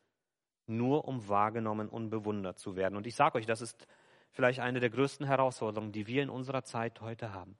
nur 0.67 1.07
um 1.07 1.29
wahrgenommen 1.29 1.88
und 1.88 2.11
bewundert 2.11 2.59
zu 2.59 2.77
werden. 2.77 2.97
Und 2.97 3.07
ich 3.07 3.17
sage 3.17 3.38
euch, 3.38 3.47
das 3.47 3.61
ist 3.61 3.87
vielleicht 4.31 4.61
eine 4.61 4.81
der 4.81 4.91
größten 4.91 5.27
Herausforderungen, 5.27 5.93
die 5.93 6.07
wir 6.07 6.23
in 6.23 6.31
unserer 6.31 6.62
Zeit 6.62 7.01
heute 7.01 7.33
haben. 7.33 7.57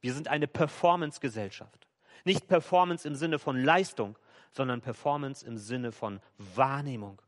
Wir 0.00 0.14
sind 0.14 0.28
eine 0.28 0.46
Performance-Gesellschaft. 0.46 1.86
Nicht 2.24 2.48
Performance 2.48 3.06
im 3.06 3.14
Sinne 3.14 3.38
von 3.38 3.56
Leistung, 3.62 4.16
sondern 4.52 4.80
Performance 4.80 5.46
im 5.46 5.58
Sinne 5.58 5.92
von 5.92 6.20
Wahrnehmung. 6.38 7.20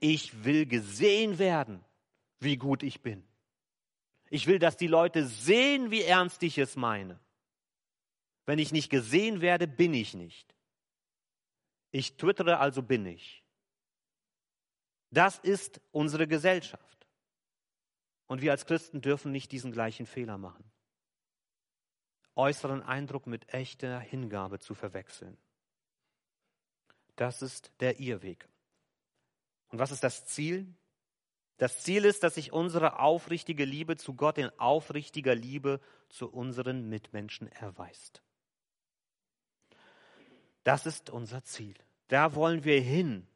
Ich 0.00 0.44
will 0.44 0.66
gesehen 0.66 1.38
werden, 1.38 1.84
wie 2.40 2.56
gut 2.56 2.82
ich 2.82 3.02
bin. 3.02 3.26
Ich 4.30 4.46
will, 4.46 4.58
dass 4.58 4.76
die 4.76 4.86
Leute 4.86 5.26
sehen, 5.26 5.90
wie 5.90 6.02
ernst 6.02 6.42
ich 6.42 6.58
es 6.58 6.76
meine. 6.76 7.18
Wenn 8.46 8.58
ich 8.58 8.72
nicht 8.72 8.90
gesehen 8.90 9.40
werde, 9.40 9.66
bin 9.66 9.94
ich 9.94 10.14
nicht. 10.14 10.54
Ich 11.90 12.16
twittere, 12.16 12.58
also 12.58 12.82
bin 12.82 13.06
ich. 13.06 13.42
Das 15.10 15.38
ist 15.38 15.80
unsere 15.90 16.26
Gesellschaft. 16.26 17.06
Und 18.26 18.42
wir 18.42 18.50
als 18.50 18.66
Christen 18.66 19.00
dürfen 19.00 19.32
nicht 19.32 19.52
diesen 19.52 19.72
gleichen 19.72 20.06
Fehler 20.06 20.36
machen. 20.36 20.70
Äußeren 22.36 22.82
Eindruck 22.82 23.26
mit 23.26 23.52
echter 23.52 23.98
Hingabe 24.00 24.58
zu 24.58 24.74
verwechseln. 24.74 25.38
Das 27.16 27.42
ist 27.42 27.72
der 27.80 27.98
Irrweg. 27.98 28.48
Und 29.70 29.78
was 29.78 29.90
ist 29.90 30.04
das 30.04 30.26
Ziel? 30.26 30.72
Das 31.58 31.82
Ziel 31.82 32.04
ist, 32.04 32.22
dass 32.22 32.36
sich 32.36 32.52
unsere 32.52 33.00
aufrichtige 33.00 33.64
Liebe 33.64 33.96
zu 33.96 34.14
Gott 34.14 34.38
in 34.38 34.50
aufrichtiger 34.58 35.34
Liebe 35.34 35.80
zu 36.08 36.30
unseren 36.30 36.88
Mitmenschen 36.88 37.50
erweist. 37.50 38.22
Das 40.62 40.86
ist 40.86 41.10
unser 41.10 41.42
Ziel. 41.42 41.74
Da 42.06 42.34
wollen 42.34 42.64
wir 42.64 42.80
hin, 42.80 43.26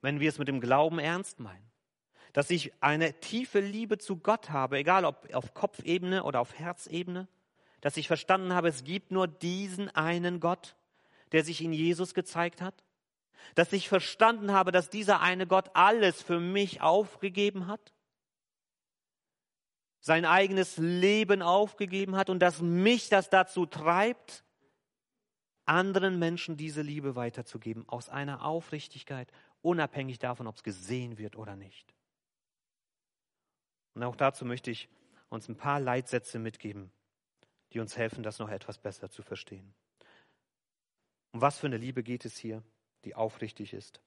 wenn 0.00 0.18
wir 0.18 0.30
es 0.30 0.38
mit 0.38 0.48
dem 0.48 0.60
Glauben 0.60 0.98
ernst 0.98 1.40
meinen. 1.40 1.70
Dass 2.32 2.50
ich 2.50 2.72
eine 2.80 3.20
tiefe 3.20 3.60
Liebe 3.60 3.98
zu 3.98 4.16
Gott 4.16 4.50
habe, 4.50 4.78
egal 4.78 5.04
ob 5.04 5.32
auf 5.34 5.52
Kopfebene 5.54 6.24
oder 6.24 6.40
auf 6.40 6.58
Herzebene. 6.58 7.28
Dass 7.82 7.96
ich 7.96 8.08
verstanden 8.08 8.54
habe, 8.54 8.68
es 8.68 8.84
gibt 8.84 9.12
nur 9.12 9.28
diesen 9.28 9.88
einen 9.90 10.40
Gott, 10.40 10.76
der 11.32 11.44
sich 11.44 11.62
in 11.62 11.72
Jesus 11.74 12.14
gezeigt 12.14 12.62
hat 12.62 12.82
dass 13.54 13.72
ich 13.72 13.88
verstanden 13.88 14.52
habe, 14.52 14.72
dass 14.72 14.90
dieser 14.90 15.20
eine 15.20 15.46
Gott 15.46 15.70
alles 15.74 16.22
für 16.22 16.40
mich 16.40 16.80
aufgegeben 16.80 17.66
hat, 17.66 17.92
sein 20.00 20.24
eigenes 20.24 20.76
Leben 20.76 21.42
aufgegeben 21.42 22.16
hat 22.16 22.30
und 22.30 22.40
dass 22.40 22.60
mich 22.60 23.08
das 23.08 23.30
dazu 23.30 23.66
treibt, 23.66 24.44
anderen 25.66 26.18
Menschen 26.18 26.56
diese 26.56 26.82
Liebe 26.82 27.14
weiterzugeben, 27.14 27.86
aus 27.88 28.08
einer 28.08 28.44
Aufrichtigkeit, 28.44 29.30
unabhängig 29.60 30.18
davon, 30.18 30.46
ob 30.46 30.56
es 30.56 30.62
gesehen 30.62 31.18
wird 31.18 31.36
oder 31.36 31.56
nicht. 31.56 31.94
Und 33.94 34.02
auch 34.02 34.16
dazu 34.16 34.44
möchte 34.44 34.70
ich 34.70 34.88
uns 35.28 35.48
ein 35.48 35.56
paar 35.56 35.80
Leitsätze 35.80 36.38
mitgeben, 36.38 36.90
die 37.72 37.80
uns 37.80 37.96
helfen, 37.96 38.22
das 38.22 38.38
noch 38.38 38.48
etwas 38.48 38.78
besser 38.78 39.10
zu 39.10 39.22
verstehen. 39.22 39.74
Um 41.32 41.40
was 41.40 41.58
für 41.58 41.66
eine 41.66 41.76
Liebe 41.76 42.02
geht 42.02 42.24
es 42.24 42.38
hier? 42.38 42.62
Die 43.04 43.14
aufrichtig 43.14 43.72
ist. 43.72 44.00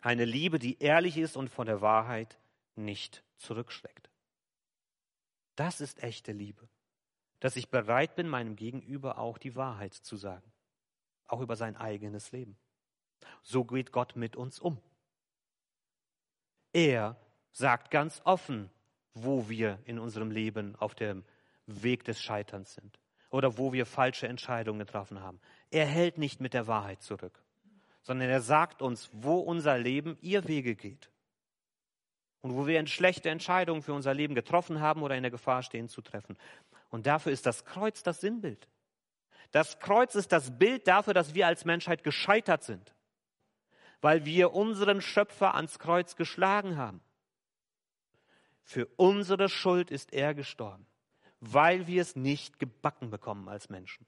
Eine 0.00 0.24
Liebe, 0.24 0.58
die 0.58 0.78
ehrlich 0.78 1.16
ist 1.16 1.36
und 1.36 1.48
von 1.48 1.66
der 1.66 1.80
Wahrheit 1.80 2.38
nicht 2.76 3.24
zurückschreckt. 3.36 4.10
Das 5.56 5.80
ist 5.80 6.02
echte 6.02 6.32
Liebe, 6.32 6.68
dass 7.40 7.56
ich 7.56 7.68
bereit 7.68 8.14
bin, 8.14 8.28
meinem 8.28 8.54
Gegenüber 8.54 9.18
auch 9.18 9.38
die 9.38 9.56
Wahrheit 9.56 9.94
zu 9.94 10.16
sagen, 10.16 10.52
auch 11.26 11.40
über 11.40 11.56
sein 11.56 11.76
eigenes 11.76 12.30
Leben. 12.30 12.56
So 13.42 13.64
geht 13.64 13.90
Gott 13.90 14.14
mit 14.14 14.36
uns 14.36 14.60
um. 14.60 14.78
Er 16.72 17.16
sagt 17.50 17.90
ganz 17.90 18.20
offen, 18.24 18.70
wo 19.14 19.48
wir 19.48 19.80
in 19.84 19.98
unserem 19.98 20.30
Leben 20.30 20.76
auf 20.76 20.94
dem 20.94 21.24
Weg 21.66 22.04
des 22.04 22.22
Scheiterns 22.22 22.74
sind 22.74 23.00
oder 23.30 23.58
wo 23.58 23.72
wir 23.72 23.84
falsche 23.84 24.28
Entscheidungen 24.28 24.78
getroffen 24.78 25.20
haben. 25.20 25.40
Er 25.70 25.86
hält 25.86 26.18
nicht 26.18 26.40
mit 26.40 26.54
der 26.54 26.68
Wahrheit 26.68 27.02
zurück 27.02 27.42
sondern 28.08 28.30
er 28.30 28.40
sagt 28.40 28.80
uns, 28.80 29.10
wo 29.12 29.38
unser 29.38 29.76
Leben 29.76 30.16
ihr 30.22 30.48
Wege 30.48 30.74
geht. 30.74 31.10
Und 32.40 32.54
wo 32.54 32.66
wir 32.66 32.86
schlechte 32.86 33.28
Entscheidungen 33.28 33.82
für 33.82 33.92
unser 33.92 34.14
Leben 34.14 34.34
getroffen 34.34 34.80
haben 34.80 35.02
oder 35.02 35.14
in 35.14 35.22
der 35.22 35.30
Gefahr 35.30 35.62
stehen 35.62 35.90
zu 35.90 36.00
treffen. 36.00 36.38
Und 36.88 37.04
dafür 37.04 37.32
ist 37.32 37.44
das 37.44 37.66
Kreuz 37.66 38.02
das 38.02 38.22
Sinnbild. 38.22 38.66
Das 39.50 39.78
Kreuz 39.78 40.14
ist 40.14 40.32
das 40.32 40.56
Bild 40.56 40.88
dafür, 40.88 41.12
dass 41.12 41.34
wir 41.34 41.46
als 41.46 41.66
Menschheit 41.66 42.02
gescheitert 42.02 42.64
sind, 42.64 42.94
weil 44.00 44.24
wir 44.24 44.54
unseren 44.54 45.02
Schöpfer 45.02 45.54
ans 45.54 45.78
Kreuz 45.78 46.16
geschlagen 46.16 46.78
haben. 46.78 47.02
Für 48.62 48.86
unsere 48.96 49.50
Schuld 49.50 49.90
ist 49.90 50.14
er 50.14 50.32
gestorben, 50.32 50.86
weil 51.40 51.86
wir 51.86 52.00
es 52.00 52.16
nicht 52.16 52.58
gebacken 52.58 53.10
bekommen 53.10 53.50
als 53.50 53.68
Menschen. 53.68 54.06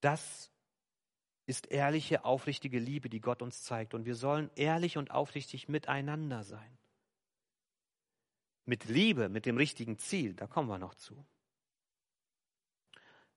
Das 0.00 0.49
ist 1.50 1.66
ehrliche, 1.66 2.24
aufrichtige 2.24 2.78
Liebe, 2.78 3.08
die 3.08 3.20
Gott 3.20 3.42
uns 3.42 3.64
zeigt. 3.64 3.92
Und 3.92 4.06
wir 4.06 4.14
sollen 4.14 4.50
ehrlich 4.54 4.96
und 4.96 5.10
aufrichtig 5.10 5.68
miteinander 5.68 6.44
sein. 6.44 6.78
Mit 8.64 8.84
Liebe, 8.84 9.28
mit 9.28 9.46
dem 9.46 9.56
richtigen 9.56 9.98
Ziel, 9.98 10.34
da 10.34 10.46
kommen 10.46 10.68
wir 10.68 10.78
noch 10.78 10.94
zu. 10.94 11.26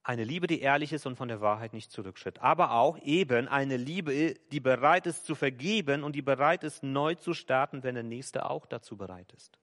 Eine 0.04 0.26
Liebe, 0.26 0.45
die 0.45 0.60
ehrlich 0.60 0.93
ist 0.93 1.08
und 1.08 1.15
von 1.15 1.28
der 1.28 1.41
Wahrheit 1.41 1.73
nicht 1.73 1.91
zurückschritt. 1.91 2.39
Aber 2.39 2.73
auch 2.73 2.99
eben 2.99 3.47
eine 3.47 3.78
Liebe, 3.78 4.36
die 4.52 4.60
bereit 4.60 5.08
ist 5.08 5.26
zu 5.26 5.34
vergeben 5.34 6.04
und 6.04 6.13
die 6.13 6.21
bereit 6.21 6.63
ist, 6.63 6.84
neu 6.84 7.15
zu 7.15 7.34
starten, 7.34 7.82
wenn 7.82 7.95
der 7.95 8.04
Nächste 8.04 8.47
auch 8.47 8.67
dazu 8.67 8.95
bereit 8.95 9.32
ist. 9.34 9.58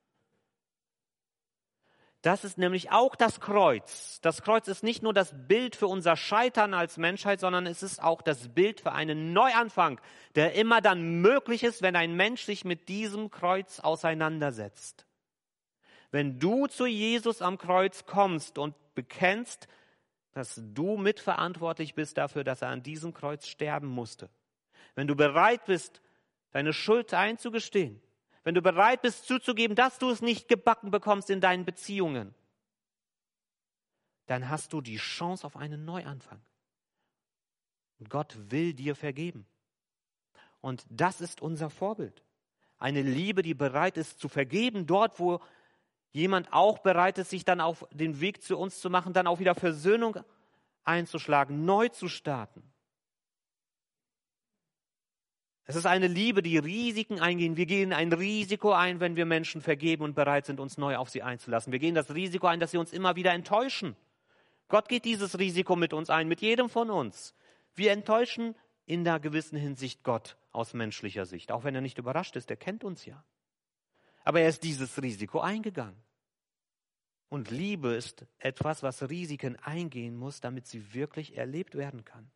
Das 2.22 2.44
ist 2.44 2.58
nämlich 2.58 2.90
auch 2.90 3.16
das 3.16 3.40
Kreuz. 3.40 4.20
Das 4.20 4.42
Kreuz 4.42 4.68
ist 4.68 4.82
nicht 4.82 5.02
nur 5.02 5.14
das 5.14 5.34
Bild 5.48 5.74
für 5.74 5.86
unser 5.86 6.16
Scheitern 6.16 6.74
als 6.74 6.98
Menschheit, 6.98 7.40
sondern 7.40 7.66
es 7.66 7.82
ist 7.82 8.02
auch 8.02 8.20
das 8.20 8.48
Bild 8.48 8.80
für 8.80 8.92
einen 8.92 9.32
Neuanfang, 9.32 9.98
der 10.34 10.52
immer 10.54 10.82
dann 10.82 11.22
möglich 11.22 11.64
ist, 11.64 11.80
wenn 11.80 11.96
ein 11.96 12.14
Mensch 12.14 12.44
sich 12.44 12.66
mit 12.66 12.90
diesem 12.90 13.30
Kreuz 13.30 13.80
auseinandersetzt. 13.80 15.06
Wenn 16.10 16.38
du 16.38 16.66
zu 16.66 16.84
Jesus 16.84 17.40
am 17.40 17.56
Kreuz 17.56 18.04
kommst 18.04 18.58
und 18.58 18.74
bekennst, 18.94 19.66
dass 20.32 20.60
du 20.62 20.98
mitverantwortlich 20.98 21.94
bist 21.94 22.18
dafür, 22.18 22.44
dass 22.44 22.60
er 22.60 22.68
an 22.68 22.82
diesem 22.82 23.14
Kreuz 23.14 23.46
sterben 23.46 23.88
musste. 23.88 24.28
Wenn 24.94 25.06
du 25.06 25.16
bereit 25.16 25.64
bist, 25.64 26.02
deine 26.50 26.72
Schuld 26.72 27.14
einzugestehen, 27.14 28.02
wenn 28.44 28.54
du 28.54 28.62
bereit 28.62 29.02
bist 29.02 29.26
zuzugeben, 29.26 29.76
dass 29.76 29.98
du 29.98 30.10
es 30.10 30.22
nicht 30.22 30.48
gebacken 30.48 30.90
bekommst 30.90 31.30
in 31.30 31.40
deinen 31.40 31.64
Beziehungen, 31.64 32.34
dann 34.26 34.48
hast 34.48 34.72
du 34.72 34.80
die 34.80 34.96
Chance 34.96 35.46
auf 35.46 35.56
einen 35.56 35.84
Neuanfang. 35.84 36.40
Und 37.98 38.08
Gott 38.08 38.36
will 38.50 38.72
dir 38.72 38.96
vergeben. 38.96 39.46
Und 40.60 40.84
das 40.88 41.20
ist 41.20 41.42
unser 41.42 41.68
Vorbild. 41.68 42.24
Eine 42.78 43.02
Liebe, 43.02 43.42
die 43.42 43.54
bereit 43.54 43.96
ist 43.96 44.20
zu 44.20 44.28
vergeben, 44.28 44.86
dort, 44.86 45.18
wo 45.18 45.40
jemand 46.12 46.52
auch 46.52 46.78
bereit 46.78 47.18
ist, 47.18 47.30
sich 47.30 47.44
dann 47.44 47.60
auf 47.60 47.86
den 47.92 48.20
Weg 48.20 48.42
zu 48.42 48.56
uns 48.56 48.80
zu 48.80 48.88
machen, 48.88 49.12
dann 49.12 49.26
auch 49.26 49.38
wieder 49.38 49.54
Versöhnung 49.54 50.18
einzuschlagen, 50.84 51.64
neu 51.64 51.88
zu 51.88 52.08
starten. 52.08 52.69
Es 55.70 55.76
ist 55.76 55.86
eine 55.86 56.08
Liebe, 56.08 56.42
die 56.42 56.58
Risiken 56.58 57.20
eingehen. 57.20 57.56
Wir 57.56 57.64
gehen 57.64 57.92
ein 57.92 58.12
Risiko 58.12 58.72
ein, 58.72 58.98
wenn 58.98 59.14
wir 59.14 59.24
Menschen 59.24 59.62
vergeben 59.62 60.02
und 60.02 60.16
bereit 60.16 60.44
sind, 60.46 60.58
uns 60.58 60.78
neu 60.78 60.96
auf 60.96 61.10
sie 61.10 61.22
einzulassen. 61.22 61.70
Wir 61.70 61.78
gehen 61.78 61.94
das 61.94 62.12
Risiko 62.12 62.48
ein, 62.48 62.58
dass 62.58 62.72
sie 62.72 62.76
uns 62.76 62.92
immer 62.92 63.14
wieder 63.14 63.32
enttäuschen. 63.34 63.94
Gott 64.66 64.88
geht 64.88 65.04
dieses 65.04 65.38
Risiko 65.38 65.76
mit 65.76 65.92
uns 65.92 66.10
ein, 66.10 66.26
mit 66.26 66.40
jedem 66.40 66.68
von 66.68 66.90
uns. 66.90 67.36
Wir 67.76 67.92
enttäuschen 67.92 68.56
in 68.84 69.06
einer 69.06 69.20
gewissen 69.20 69.56
Hinsicht 69.56 70.02
Gott 70.02 70.36
aus 70.50 70.74
menschlicher 70.74 71.24
Sicht, 71.24 71.52
auch 71.52 71.62
wenn 71.62 71.76
er 71.76 71.82
nicht 71.82 71.98
überrascht 71.98 72.34
ist, 72.34 72.50
er 72.50 72.56
kennt 72.56 72.82
uns 72.82 73.04
ja. 73.04 73.22
Aber 74.24 74.40
er 74.40 74.48
ist 74.48 74.64
dieses 74.64 75.00
Risiko 75.00 75.38
eingegangen. 75.38 76.02
Und 77.28 77.52
Liebe 77.52 77.94
ist 77.94 78.26
etwas, 78.38 78.82
was 78.82 79.08
Risiken 79.08 79.54
eingehen 79.54 80.16
muss, 80.16 80.40
damit 80.40 80.66
sie 80.66 80.94
wirklich 80.94 81.36
erlebt 81.36 81.76
werden 81.76 82.04
kann. 82.04 82.28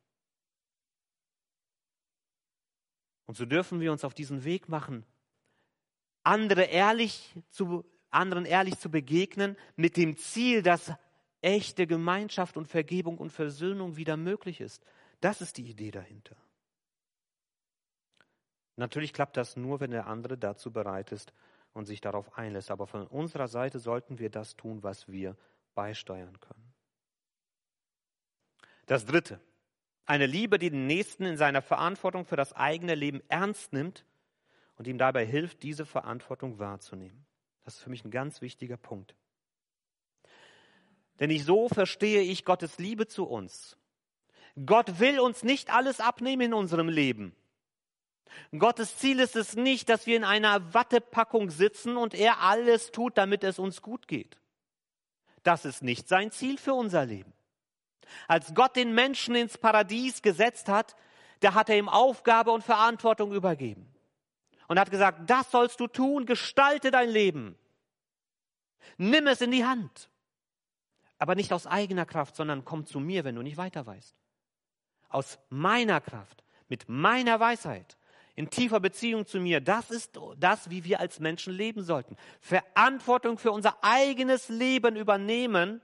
Und 3.26 3.36
so 3.36 3.46
dürfen 3.46 3.80
wir 3.80 3.92
uns 3.92 4.04
auf 4.04 4.14
diesen 4.14 4.44
Weg 4.44 4.68
machen, 4.68 5.04
andere 6.22 6.64
ehrlich 6.64 7.34
zu, 7.50 7.84
anderen 8.10 8.44
ehrlich 8.44 8.78
zu 8.78 8.90
begegnen, 8.90 9.56
mit 9.76 9.96
dem 9.96 10.16
Ziel, 10.16 10.62
dass 10.62 10.92
echte 11.40 11.86
Gemeinschaft 11.86 12.56
und 12.56 12.66
Vergebung 12.66 13.18
und 13.18 13.30
Versöhnung 13.30 13.96
wieder 13.96 14.16
möglich 14.16 14.60
ist. 14.60 14.84
Das 15.20 15.40
ist 15.40 15.58
die 15.58 15.68
Idee 15.68 15.90
dahinter. 15.90 16.36
Natürlich 18.76 19.12
klappt 19.12 19.36
das 19.36 19.56
nur, 19.56 19.80
wenn 19.80 19.90
der 19.90 20.06
andere 20.06 20.36
dazu 20.36 20.72
bereit 20.72 21.12
ist 21.12 21.32
und 21.72 21.84
sich 21.84 22.00
darauf 22.00 22.36
einlässt. 22.36 22.70
Aber 22.70 22.86
von 22.86 23.06
unserer 23.06 23.48
Seite 23.48 23.78
sollten 23.78 24.18
wir 24.18 24.30
das 24.30 24.56
tun, 24.56 24.82
was 24.82 25.06
wir 25.08 25.36
beisteuern 25.74 26.40
können. 26.40 26.74
Das 28.86 29.04
Dritte. 29.04 29.40
Eine 30.06 30.26
Liebe, 30.26 30.58
die 30.58 30.70
den 30.70 30.86
Nächsten 30.86 31.24
in 31.24 31.36
seiner 31.36 31.62
Verantwortung 31.62 32.26
für 32.26 32.36
das 32.36 32.52
eigene 32.52 32.94
Leben 32.94 33.22
ernst 33.28 33.72
nimmt 33.72 34.04
und 34.76 34.86
ihm 34.86 34.98
dabei 34.98 35.24
hilft, 35.24 35.62
diese 35.62 35.86
Verantwortung 35.86 36.58
wahrzunehmen. 36.58 37.24
Das 37.64 37.76
ist 37.76 37.82
für 37.82 37.90
mich 37.90 38.04
ein 38.04 38.10
ganz 38.10 38.42
wichtiger 38.42 38.76
Punkt. 38.76 39.14
Denn 41.20 41.30
ich 41.30 41.44
so 41.44 41.68
verstehe 41.68 42.22
ich 42.22 42.44
Gottes 42.44 42.78
Liebe 42.78 43.06
zu 43.06 43.24
uns. 43.24 43.78
Gott 44.66 45.00
will 45.00 45.18
uns 45.20 45.42
nicht 45.42 45.72
alles 45.72 46.00
abnehmen 46.00 46.42
in 46.42 46.54
unserem 46.54 46.88
Leben. 46.88 47.34
Gottes 48.56 48.98
Ziel 48.98 49.20
ist 49.20 49.36
es 49.36 49.56
nicht, 49.56 49.88
dass 49.88 50.06
wir 50.06 50.16
in 50.16 50.24
einer 50.24 50.74
Wattepackung 50.74 51.50
sitzen 51.50 51.96
und 51.96 52.14
er 52.14 52.40
alles 52.40 52.90
tut, 52.90 53.16
damit 53.16 53.44
es 53.44 53.58
uns 53.58 53.80
gut 53.80 54.08
geht. 54.08 54.38
Das 55.42 55.64
ist 55.64 55.82
nicht 55.82 56.08
sein 56.08 56.30
Ziel 56.30 56.58
für 56.58 56.74
unser 56.74 57.04
Leben. 57.04 57.32
Als 58.28 58.54
Gott 58.54 58.76
den 58.76 58.94
Menschen 58.94 59.34
ins 59.34 59.58
Paradies 59.58 60.22
gesetzt 60.22 60.68
hat, 60.68 60.96
da 61.40 61.54
hat 61.54 61.68
er 61.68 61.78
ihm 61.78 61.88
Aufgabe 61.88 62.50
und 62.50 62.64
Verantwortung 62.64 63.32
übergeben. 63.32 63.86
Und 64.66 64.78
hat 64.78 64.90
gesagt, 64.90 65.28
das 65.28 65.50
sollst 65.50 65.78
du 65.80 65.86
tun, 65.86 66.24
gestalte 66.24 66.90
dein 66.90 67.10
Leben. 67.10 67.56
Nimm 68.96 69.26
es 69.26 69.40
in 69.40 69.50
die 69.50 69.64
Hand. 69.64 70.08
Aber 71.18 71.34
nicht 71.34 71.52
aus 71.52 71.66
eigener 71.66 72.06
Kraft, 72.06 72.36
sondern 72.36 72.64
komm 72.64 72.86
zu 72.86 73.00
mir, 73.00 73.24
wenn 73.24 73.34
du 73.34 73.42
nicht 73.42 73.56
weiter 73.56 73.86
weißt. 73.86 74.14
Aus 75.08 75.38
meiner 75.48 76.00
Kraft, 76.00 76.44
mit 76.68 76.88
meiner 76.88 77.38
Weisheit, 77.40 77.96
in 78.34 78.50
tiefer 78.50 78.80
Beziehung 78.80 79.26
zu 79.26 79.38
mir. 79.38 79.60
Das 79.60 79.90
ist 79.90 80.18
das, 80.38 80.70
wie 80.70 80.84
wir 80.84 80.98
als 81.00 81.20
Menschen 81.20 81.52
leben 81.52 81.82
sollten. 81.82 82.16
Verantwortung 82.40 83.38
für 83.38 83.52
unser 83.52 83.76
eigenes 83.82 84.48
Leben 84.48 84.96
übernehmen 84.96 85.80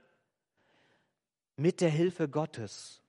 mit 1.55 1.81
der 1.81 1.89
Hilfe 1.89 2.29
Gottes. 2.29 3.01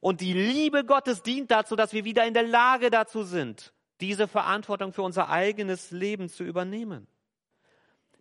Und 0.00 0.20
die 0.20 0.32
Liebe 0.32 0.84
Gottes 0.84 1.22
dient 1.22 1.50
dazu, 1.50 1.76
dass 1.76 1.92
wir 1.92 2.04
wieder 2.04 2.24
in 2.26 2.34
der 2.34 2.44
Lage 2.44 2.90
dazu 2.90 3.22
sind, 3.22 3.72
diese 4.00 4.28
Verantwortung 4.28 4.92
für 4.92 5.02
unser 5.02 5.28
eigenes 5.28 5.90
Leben 5.90 6.28
zu 6.28 6.44
übernehmen. 6.44 7.08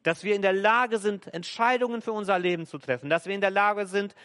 Dass 0.03 0.23
wir 0.23 0.35
in 0.35 0.41
der 0.41 0.53
Lage 0.53 0.97
sind, 0.97 1.27
Entscheidungen 1.33 2.01
für 2.01 2.13
unser 2.13 2.39
Leben 2.39 2.65
zu 2.65 2.77
treffen. 2.77 3.09
Dass 3.09 3.25
wir 3.25 3.35
in 3.35 3.41
der 3.41 3.51
Lage 3.51 3.85
sind, 3.85 4.15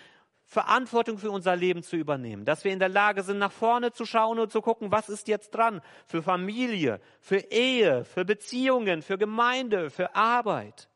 Verantwortung 0.44 1.18
für 1.18 1.30
unser 1.30 1.56
Leben 1.56 1.82
zu 1.82 1.96
übernehmen, 1.96 2.44
dass 2.44 2.64
wir 2.64 2.72
in 2.72 2.78
der 2.78 2.90
Lage 2.90 3.22
sind, 3.22 3.38
nach 3.38 3.52
vorne 3.52 3.92
zu 3.92 4.04
schauen 4.04 4.38
und 4.38 4.52
zu 4.52 4.60
gucken, 4.60 4.90
was 4.90 5.08
ist 5.08 5.28
jetzt 5.28 5.50
dran 5.52 5.80
für 6.04 6.22
Familie, 6.22 7.00
für 7.20 7.38
Ehe, 7.38 8.04
für 8.04 8.26
Beziehungen, 8.26 9.00
für 9.00 9.16
Gemeinde, 9.16 9.88
für 9.88 10.14
Arbeit. 10.14 10.90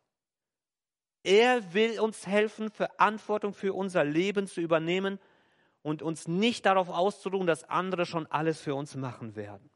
Er 1.27 1.75
will 1.75 1.99
uns 1.99 2.25
helfen, 2.29 2.71
Verantwortung 2.71 3.53
für 3.53 3.75
unser 3.75 4.05
Leben 4.05 4.47
zu 4.47 4.61
übernehmen 4.61 5.19
und 5.83 6.01
uns 6.01 6.29
nicht 6.29 6.65
darauf 6.67 6.89
auszuruhen, 6.89 7.49
dass 7.49 7.65
andere 7.65 8.07
schon 8.07 8.29
alles 8.29 8.61
für 8.61 8.77
uns 8.77 8.95
machen 8.95 9.35
werden. 9.35 9.69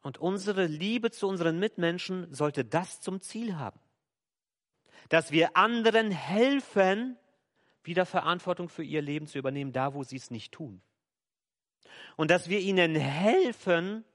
Und 0.00 0.16
unsere 0.16 0.64
Liebe 0.64 1.10
zu 1.10 1.28
unseren 1.28 1.58
Mitmenschen 1.58 2.32
sollte 2.32 2.64
das 2.64 3.02
zum 3.02 3.20
Ziel 3.20 3.58
haben, 3.58 3.78
dass 5.10 5.30
wir 5.30 5.58
anderen 5.58 6.10
helfen, 6.10 7.18
wieder 7.82 8.06
Verantwortung 8.06 8.70
für 8.70 8.82
ihr 8.82 9.02
Leben 9.02 9.26
zu 9.26 9.36
übernehmen, 9.36 9.74
da 9.74 9.92
wo 9.92 10.04
sie 10.04 10.16
es 10.16 10.30
nicht 10.30 10.52
tun. 10.52 10.80
Und 12.16 12.30
dass 12.30 12.48
wir 12.48 12.60
ihnen 12.60 12.94
helfen, 12.94 14.06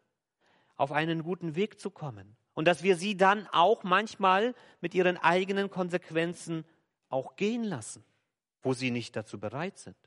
auf 0.75 0.91
einen 0.91 1.21
guten 1.21 1.55
Weg 1.55 1.79
zu 1.79 1.91
kommen. 1.91 2.35
Und 2.61 2.65
dass 2.65 2.83
wir 2.83 2.95
sie 2.95 3.17
dann 3.17 3.47
auch 3.47 3.81
manchmal 3.81 4.53
mit 4.81 4.93
ihren 4.93 5.17
eigenen 5.17 5.71
Konsequenzen 5.71 6.63
auch 7.09 7.35
gehen 7.35 7.63
lassen, 7.63 8.05
wo 8.61 8.75
sie 8.75 8.91
nicht 8.91 9.15
dazu 9.15 9.39
bereit 9.39 9.79
sind. 9.79 9.97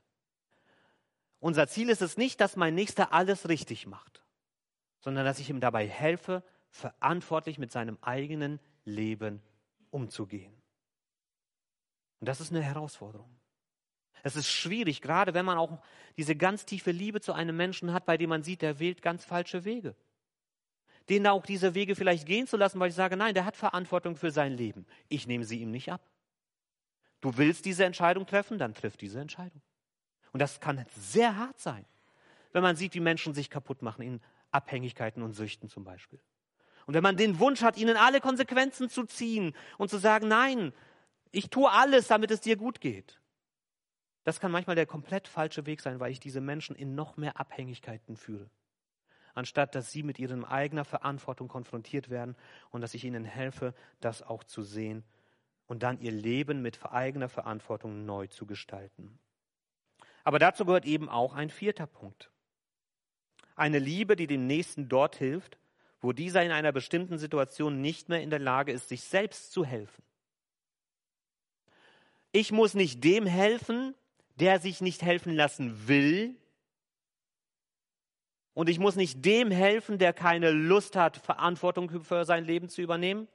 Unser 1.41 1.67
Ziel 1.67 1.89
ist 1.89 2.01
es 2.01 2.15
nicht, 2.15 2.39
dass 2.39 2.55
mein 2.55 2.73
Nächster 2.73 3.11
alles 3.11 3.49
richtig 3.49 3.87
macht, 3.87 4.23
sondern 5.01 5.25
dass 5.25 5.39
ich 5.39 5.49
ihm 5.49 5.59
dabei 5.59 5.85
helfe, 5.85 6.43
verantwortlich 6.69 7.57
mit 7.57 7.73
seinem 7.73 7.97
eigenen 7.99 8.61
Leben 8.85 9.41
umzugehen. 9.89 10.53
Und 12.21 12.29
das 12.29 12.39
ist 12.39 12.51
eine 12.51 12.63
Herausforderung. 12.63 13.37
Es 14.23 14.37
ist 14.37 14.47
schwierig, 14.47 15.01
gerade 15.01 15.33
wenn 15.33 15.43
man 15.43 15.57
auch 15.57 15.77
diese 16.15 16.37
ganz 16.37 16.65
tiefe 16.65 16.91
Liebe 16.91 17.19
zu 17.19 17.33
einem 17.33 17.57
Menschen 17.57 17.91
hat, 17.91 18.05
bei 18.05 18.15
dem 18.15 18.29
man 18.29 18.43
sieht, 18.43 18.61
der 18.61 18.79
wählt 18.79 19.01
ganz 19.01 19.25
falsche 19.25 19.65
Wege. 19.65 19.93
Den 21.09 21.27
auch 21.27 21.45
diese 21.45 21.75
Wege 21.75 21.95
vielleicht 21.95 22.25
gehen 22.25 22.47
zu 22.47 22.57
lassen, 22.57 22.79
weil 22.79 22.89
ich 22.89 22.95
sage, 22.95 23.15
nein, 23.15 23.33
der 23.33 23.45
hat 23.45 23.55
Verantwortung 23.55 24.15
für 24.15 24.31
sein 24.31 24.53
Leben. 24.53 24.85
Ich 25.07 25.27
nehme 25.27 25.45
sie 25.45 25.59
ihm 25.59 25.71
nicht 25.71 25.91
ab. 25.91 26.01
Du 27.21 27.37
willst 27.37 27.65
diese 27.65 27.85
Entscheidung 27.85 28.25
treffen, 28.25 28.57
dann 28.57 28.73
triff 28.73 28.97
diese 28.97 29.19
Entscheidung. 29.19 29.61
Und 30.31 30.39
das 30.39 30.59
kann 30.59 30.85
sehr 30.97 31.37
hart 31.37 31.59
sein, 31.59 31.85
wenn 32.51 32.63
man 32.63 32.75
sieht, 32.75 32.93
wie 32.93 32.99
Menschen 32.99 33.33
sich 33.33 33.49
kaputt 33.49 33.81
machen 33.81 34.01
in 34.01 34.21
Abhängigkeiten 34.51 35.23
und 35.23 35.33
Süchten 35.33 35.69
zum 35.69 35.83
Beispiel. 35.83 36.19
Und 36.85 36.93
wenn 36.93 37.03
man 37.03 37.17
den 37.17 37.39
Wunsch 37.39 37.61
hat, 37.61 37.77
ihnen 37.77 37.97
alle 37.97 38.21
Konsequenzen 38.21 38.89
zu 38.89 39.05
ziehen 39.05 39.55
und 39.77 39.89
zu 39.89 39.97
sagen, 39.97 40.27
nein, 40.27 40.73
ich 41.31 41.49
tue 41.49 41.69
alles, 41.69 42.07
damit 42.07 42.31
es 42.31 42.41
dir 42.41 42.55
gut 42.55 42.79
geht. 42.79 43.19
Das 44.23 44.39
kann 44.39 44.51
manchmal 44.51 44.75
der 44.75 44.85
komplett 44.85 45.27
falsche 45.27 45.65
Weg 45.65 45.81
sein, 45.81 45.99
weil 45.99 46.11
ich 46.11 46.19
diese 46.19 46.41
Menschen 46.41 46.75
in 46.75 46.95
noch 46.95 47.17
mehr 47.17 47.39
Abhängigkeiten 47.39 48.17
führe. 48.17 48.49
Anstatt 49.35 49.75
dass 49.75 49.91
sie 49.91 50.01
mit 50.01 50.17
ihrer 50.17 50.49
eigenen 50.49 50.85
Verantwortung 50.85 51.47
konfrontiert 51.47 52.09
werden 52.09 52.35
und 52.71 52.81
dass 52.81 52.93
ich 52.93 53.03
ihnen 53.03 53.25
helfe, 53.25 53.75
das 53.99 54.23
auch 54.23 54.43
zu 54.43 54.63
sehen 54.63 55.03
und 55.67 55.83
dann 55.83 55.99
ihr 55.99 56.11
Leben 56.11 56.61
mit 56.61 56.83
eigener 56.85 57.29
Verantwortung 57.29 58.05
neu 58.05 58.27
zu 58.27 58.45
gestalten. 58.45 59.19
Aber 60.23 60.39
dazu 60.39 60.65
gehört 60.65 60.85
eben 60.85 61.09
auch 61.09 61.33
ein 61.33 61.49
vierter 61.49 61.85
Punkt. 61.85 62.31
Eine 63.55 63.79
Liebe, 63.79 64.15
die 64.15 64.27
dem 64.27 64.47
Nächsten 64.47 64.89
dort 64.89 65.17
hilft, 65.17 65.57
wo 66.01 66.13
dieser 66.13 66.43
in 66.43 66.51
einer 66.51 66.71
bestimmten 66.71 67.17
Situation 67.17 67.81
nicht 67.81 68.09
mehr 68.09 68.21
in 68.21 68.29
der 68.29 68.39
Lage 68.39 68.71
ist, 68.71 68.89
sich 68.89 69.03
selbst 69.03 69.51
zu 69.51 69.65
helfen. 69.65 70.03
Ich 72.31 72.51
muss 72.51 72.73
nicht 72.73 73.03
dem 73.03 73.25
helfen, 73.25 73.95
der 74.39 74.59
sich 74.59 74.81
nicht 74.81 75.01
helfen 75.01 75.33
lassen 75.33 75.87
will. 75.87 76.35
Und 78.55 78.69
ich 78.69 78.79
muss 78.79 78.95
nicht 78.95 79.23
dem 79.23 79.51
helfen, 79.51 79.97
der 79.97 80.13
keine 80.13 80.49
Lust 80.49 80.95
hat, 80.95 81.17
Verantwortung 81.17 81.89
für 82.03 82.23
sein 82.23 82.45
Leben 82.45 82.69
zu 82.69 82.81
übernehmen. 82.81 83.27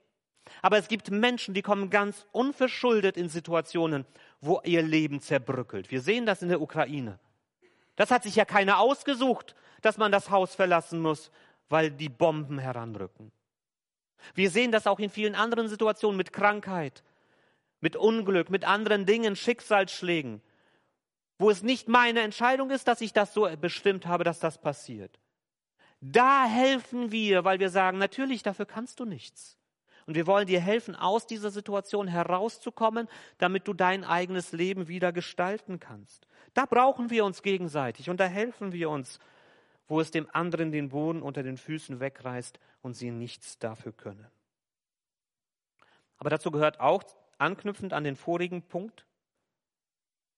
Aber 0.63 0.79
es 0.79 0.89
gibt 0.89 1.11
Menschen, 1.11 1.53
die 1.53 1.61
kommen 1.61 1.91
ganz 1.91 2.27
unverschuldet 2.33 3.19
in 3.19 3.29
Situationen, 3.29 4.07
wo 4.41 4.63
ihr 4.65 4.83
Leben 4.83 5.21
zerbröckelt. 5.21 5.91
Wir 5.91 6.01
sehen 6.01 6.25
das 6.25 6.41
in 6.41 6.49
der 6.49 6.63
Ukraine. 6.63 7.19
Das 7.97 8.11
hat 8.11 8.23
sich 8.23 8.35
ja 8.35 8.47
keiner 8.47 8.79
ausgesucht, 8.79 9.55
dass 9.83 9.99
man 9.99 10.11
das 10.11 10.31
Haus 10.31 10.55
verlassen 10.55 11.01
muss, 11.01 11.31
weil 11.69 11.91
die 11.91 12.09
Bomben 12.09 12.59
heranrücken. 12.59 13.31
Wir 14.35 14.51
sehen 14.51 14.73
das 14.73 14.87
auch 14.87 14.99
in 14.99 15.11
vielen 15.11 15.35
anderen 15.35 15.69
Situationen 15.69 16.17
mit 16.17 16.33
Krankheit, 16.33 17.03
mit 17.81 17.95
Unglück, 17.95 18.49
mit 18.49 18.65
anderen 18.65 19.05
Dingen, 19.05 19.37
Schicksalsschlägen 19.37 20.41
wo 21.41 21.49
es 21.49 21.63
nicht 21.63 21.89
meine 21.89 22.21
Entscheidung 22.21 22.71
ist, 22.71 22.87
dass 22.87 23.01
ich 23.01 23.15
das 23.15 23.33
so 23.33 23.49
bestimmt 23.59 24.07
habe, 24.07 24.25
dass 24.25 24.41
das 24.41 24.59
passiert. 24.59 25.19
Da 26.03 26.45
helfen 26.45 27.13
wir, 27.13 27.45
weil 27.45 27.59
wir 27.59 27.71
sagen, 27.71 27.97
natürlich, 27.97 28.43
dafür 28.43 28.67
kannst 28.67 29.01
du 29.01 29.07
nichts. 29.07 29.57
Und 30.05 30.17
wir 30.17 30.27
wollen 30.27 30.47
dir 30.47 30.61
helfen, 30.61 30.95
aus 30.95 31.27
dieser 31.27 31.51
Situation 31.51 32.09
herauszukommen, 32.09 33.09
damit 33.39 33.67
du 33.67 33.73
dein 33.73 34.05
eigenes 34.05 34.53
Leben 34.53 34.87
wieder 34.87 35.13
gestalten 35.13 35.81
kannst. 35.81 36.27
Da 36.53 36.67
brauchen 36.67 37.09
wir 37.09 37.25
uns 37.25 37.43
gegenseitig 37.43 38.11
und 38.11 38.21
da 38.21 38.27
helfen 38.27 38.73
wir 38.73 38.91
uns, 38.91 39.19
wo 39.89 39.99
es 39.99 40.11
dem 40.11 40.29
anderen 40.35 40.73
den 40.73 40.91
Boden 40.91 41.23
unter 41.23 41.43
den 41.43 41.57
Füßen 41.57 42.01
wegreißt 42.01 42.61
und 42.83 42.93
sie 42.95 43.11
nichts 43.11 43.59
dafür 43.59 43.93
können. 43.93 44.27
Aber 46.19 46.29
dazu 46.29 46.51
gehört 46.51 46.81
auch, 46.81 47.03
anknüpfend 47.39 47.95
an 47.95 48.05
den 48.05 48.17
vorigen 48.17 48.61
Punkt, 48.61 49.07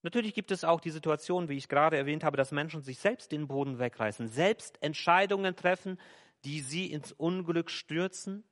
Natürlich 0.02 0.34
gibt 0.34 0.50
es 0.50 0.64
auch 0.64 0.80
die 0.80 0.90
Situation, 0.90 1.48
wie 1.48 1.56
ich 1.56 1.68
gerade 1.68 1.96
erwähnt 1.96 2.24
habe, 2.24 2.36
dass 2.36 2.50
Menschen 2.50 2.82
sich 2.82 2.98
selbst 2.98 3.30
den 3.30 3.46
Boden 3.46 3.78
wegreißen, 3.78 4.28
selbst 4.28 4.82
Entscheidungen 4.82 5.54
treffen, 5.54 5.98
die 6.44 6.60
sie 6.60 6.90
ins 6.90 7.12
Unglück 7.12 7.70
stürzen. 7.70 8.42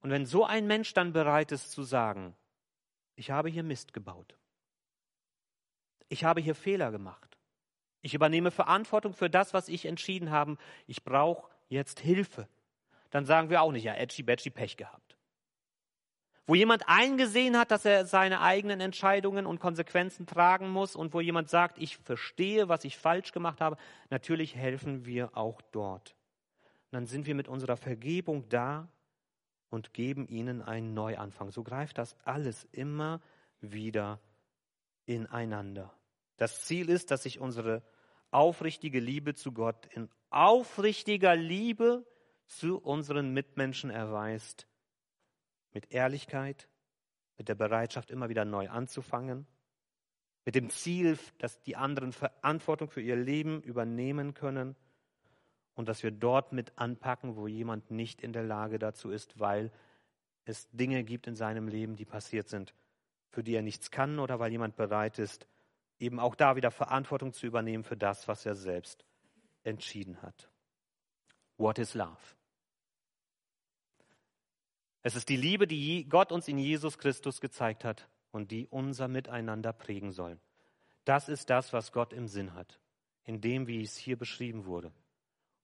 Und 0.00 0.10
wenn 0.10 0.26
so 0.26 0.44
ein 0.44 0.66
Mensch 0.66 0.92
dann 0.92 1.14
bereit 1.14 1.50
ist 1.50 1.70
zu 1.70 1.82
sagen, 1.82 2.36
ich 3.16 3.30
habe 3.30 3.48
hier 3.48 3.62
Mist 3.62 3.94
gebaut, 3.94 4.36
ich 6.08 6.24
habe 6.24 6.42
hier 6.42 6.54
Fehler 6.54 6.90
gemacht, 6.90 7.38
ich 8.02 8.12
übernehme 8.12 8.50
Verantwortung 8.50 9.14
für 9.14 9.30
das, 9.30 9.54
was 9.54 9.68
ich 9.68 9.86
entschieden 9.86 10.30
habe, 10.30 10.58
ich 10.86 11.04
brauche 11.04 11.50
jetzt 11.70 12.00
Hilfe, 12.00 12.48
dann 13.08 13.24
sagen 13.24 13.48
wir 13.48 13.62
auch 13.62 13.72
nicht, 13.72 13.84
ja, 13.84 13.94
Edgy 13.94 14.22
Badgy 14.22 14.50
Pech 14.50 14.76
gehabt 14.76 15.03
wo 16.46 16.54
jemand 16.54 16.82
eingesehen 16.86 17.56
hat, 17.56 17.70
dass 17.70 17.84
er 17.84 18.04
seine 18.04 18.40
eigenen 18.40 18.80
Entscheidungen 18.80 19.46
und 19.46 19.60
Konsequenzen 19.60 20.26
tragen 20.26 20.68
muss 20.68 20.94
und 20.94 21.14
wo 21.14 21.20
jemand 21.20 21.48
sagt, 21.48 21.78
ich 21.78 21.96
verstehe, 21.96 22.68
was 22.68 22.84
ich 22.84 22.98
falsch 22.98 23.32
gemacht 23.32 23.60
habe, 23.60 23.76
natürlich 24.10 24.54
helfen 24.54 25.06
wir 25.06 25.36
auch 25.36 25.62
dort. 25.72 26.14
Und 26.90 26.96
dann 26.96 27.06
sind 27.06 27.26
wir 27.26 27.34
mit 27.34 27.48
unserer 27.48 27.76
Vergebung 27.76 28.48
da 28.50 28.88
und 29.70 29.94
geben 29.94 30.28
ihnen 30.28 30.60
einen 30.60 30.92
Neuanfang. 30.92 31.50
So 31.50 31.62
greift 31.62 31.96
das 31.96 32.14
alles 32.24 32.64
immer 32.72 33.22
wieder 33.60 34.20
ineinander. 35.06 35.94
Das 36.36 36.64
Ziel 36.64 36.90
ist, 36.90 37.10
dass 37.10 37.22
sich 37.22 37.40
unsere 37.40 37.82
aufrichtige 38.30 39.00
Liebe 39.00 39.34
zu 39.34 39.52
Gott 39.52 39.86
in 39.86 40.10
aufrichtiger 40.28 41.36
Liebe 41.36 42.04
zu 42.46 42.78
unseren 42.78 43.32
Mitmenschen 43.32 43.90
erweist 43.90 44.66
mit 45.74 45.92
Ehrlichkeit, 45.92 46.68
mit 47.36 47.48
der 47.48 47.54
Bereitschaft, 47.54 48.10
immer 48.10 48.28
wieder 48.28 48.44
neu 48.44 48.70
anzufangen, 48.70 49.46
mit 50.46 50.54
dem 50.54 50.70
Ziel, 50.70 51.18
dass 51.38 51.62
die 51.62 51.76
anderen 51.76 52.12
Verantwortung 52.12 52.88
für 52.88 53.00
ihr 53.00 53.16
Leben 53.16 53.62
übernehmen 53.62 54.34
können 54.34 54.76
und 55.74 55.88
dass 55.88 56.02
wir 56.02 56.10
dort 56.10 56.52
mit 56.52 56.78
anpacken, 56.78 57.36
wo 57.36 57.46
jemand 57.46 57.90
nicht 57.90 58.22
in 58.22 58.32
der 58.32 58.44
Lage 58.44 58.78
dazu 58.78 59.10
ist, 59.10 59.38
weil 59.38 59.72
es 60.44 60.68
Dinge 60.70 61.02
gibt 61.04 61.26
in 61.26 61.34
seinem 61.34 61.68
Leben, 61.68 61.96
die 61.96 62.04
passiert 62.04 62.48
sind, 62.48 62.74
für 63.30 63.42
die 63.42 63.54
er 63.54 63.62
nichts 63.62 63.90
kann 63.90 64.18
oder 64.18 64.38
weil 64.38 64.52
jemand 64.52 64.76
bereit 64.76 65.18
ist, 65.18 65.48
eben 65.98 66.20
auch 66.20 66.34
da 66.34 66.56
wieder 66.56 66.70
Verantwortung 66.70 67.32
zu 67.32 67.46
übernehmen 67.46 67.84
für 67.84 67.96
das, 67.96 68.28
was 68.28 68.44
er 68.46 68.54
selbst 68.54 69.04
entschieden 69.62 70.20
hat. 70.22 70.50
What 71.56 71.78
is 71.78 71.94
love? 71.94 72.18
Es 75.06 75.16
ist 75.16 75.28
die 75.28 75.36
Liebe, 75.36 75.66
die 75.66 76.08
Gott 76.08 76.32
uns 76.32 76.48
in 76.48 76.56
Jesus 76.56 76.96
Christus 76.96 77.42
gezeigt 77.42 77.84
hat 77.84 78.08
und 78.32 78.50
die 78.50 78.66
unser 78.68 79.06
Miteinander 79.06 79.74
prägen 79.74 80.12
soll. 80.12 80.40
Das 81.04 81.28
ist 81.28 81.50
das, 81.50 81.74
was 81.74 81.92
Gott 81.92 82.14
im 82.14 82.26
Sinn 82.26 82.54
hat, 82.54 82.80
in 83.24 83.42
dem, 83.42 83.66
wie 83.66 83.82
es 83.82 83.98
hier 83.98 84.16
beschrieben 84.16 84.64
wurde. 84.64 84.94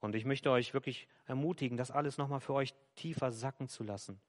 Und 0.00 0.14
ich 0.14 0.26
möchte 0.26 0.50
euch 0.50 0.74
wirklich 0.74 1.08
ermutigen, 1.24 1.78
das 1.78 1.90
alles 1.90 2.18
nochmal 2.18 2.40
für 2.40 2.52
euch 2.52 2.74
tiefer 2.96 3.32
sacken 3.32 3.66
zu 3.66 3.82
lassen. 3.82 4.20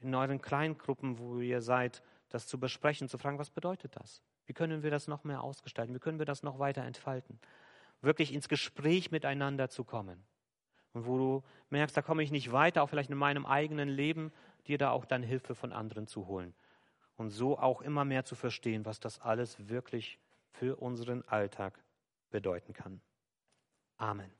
In 0.00 0.14
euren 0.14 0.42
Kleingruppen, 0.42 1.18
wo 1.18 1.40
ihr 1.40 1.62
seid, 1.62 2.02
das 2.28 2.46
zu 2.46 2.60
besprechen, 2.60 3.08
zu 3.08 3.16
fragen, 3.16 3.38
was 3.38 3.48
bedeutet 3.48 3.96
das? 3.96 4.22
Wie 4.44 4.52
können 4.52 4.82
wir 4.82 4.90
das 4.90 5.08
noch 5.08 5.24
mehr 5.24 5.42
ausgestalten? 5.42 5.94
Wie 5.94 5.98
können 5.98 6.18
wir 6.18 6.26
das 6.26 6.42
noch 6.42 6.58
weiter 6.58 6.82
entfalten? 6.82 7.40
Wirklich 8.02 8.34
ins 8.34 8.50
Gespräch 8.50 9.10
miteinander 9.10 9.70
zu 9.70 9.82
kommen 9.82 10.26
und 10.96 11.06
wo 11.06 11.18
du 11.18 11.42
merkst, 11.68 11.94
da 11.94 12.00
komme 12.00 12.22
ich 12.22 12.30
nicht 12.30 12.52
weiter, 12.52 12.82
auch 12.82 12.86
vielleicht 12.88 13.10
in 13.10 13.18
meinem 13.18 13.44
eigenen 13.44 13.90
Leben, 13.90 14.32
dir 14.66 14.78
da 14.78 14.92
auch 14.92 15.04
dann 15.04 15.22
Hilfe 15.22 15.54
von 15.54 15.70
anderen 15.70 16.06
zu 16.06 16.26
holen. 16.26 16.54
Und 17.18 17.28
so 17.28 17.58
auch 17.58 17.82
immer 17.82 18.06
mehr 18.06 18.24
zu 18.24 18.34
verstehen, 18.34 18.86
was 18.86 18.98
das 18.98 19.20
alles 19.20 19.68
wirklich 19.68 20.18
für 20.52 20.76
unseren 20.76 21.22
Alltag 21.28 21.78
bedeuten 22.30 22.72
kann. 22.72 23.02
Amen. 23.98 24.30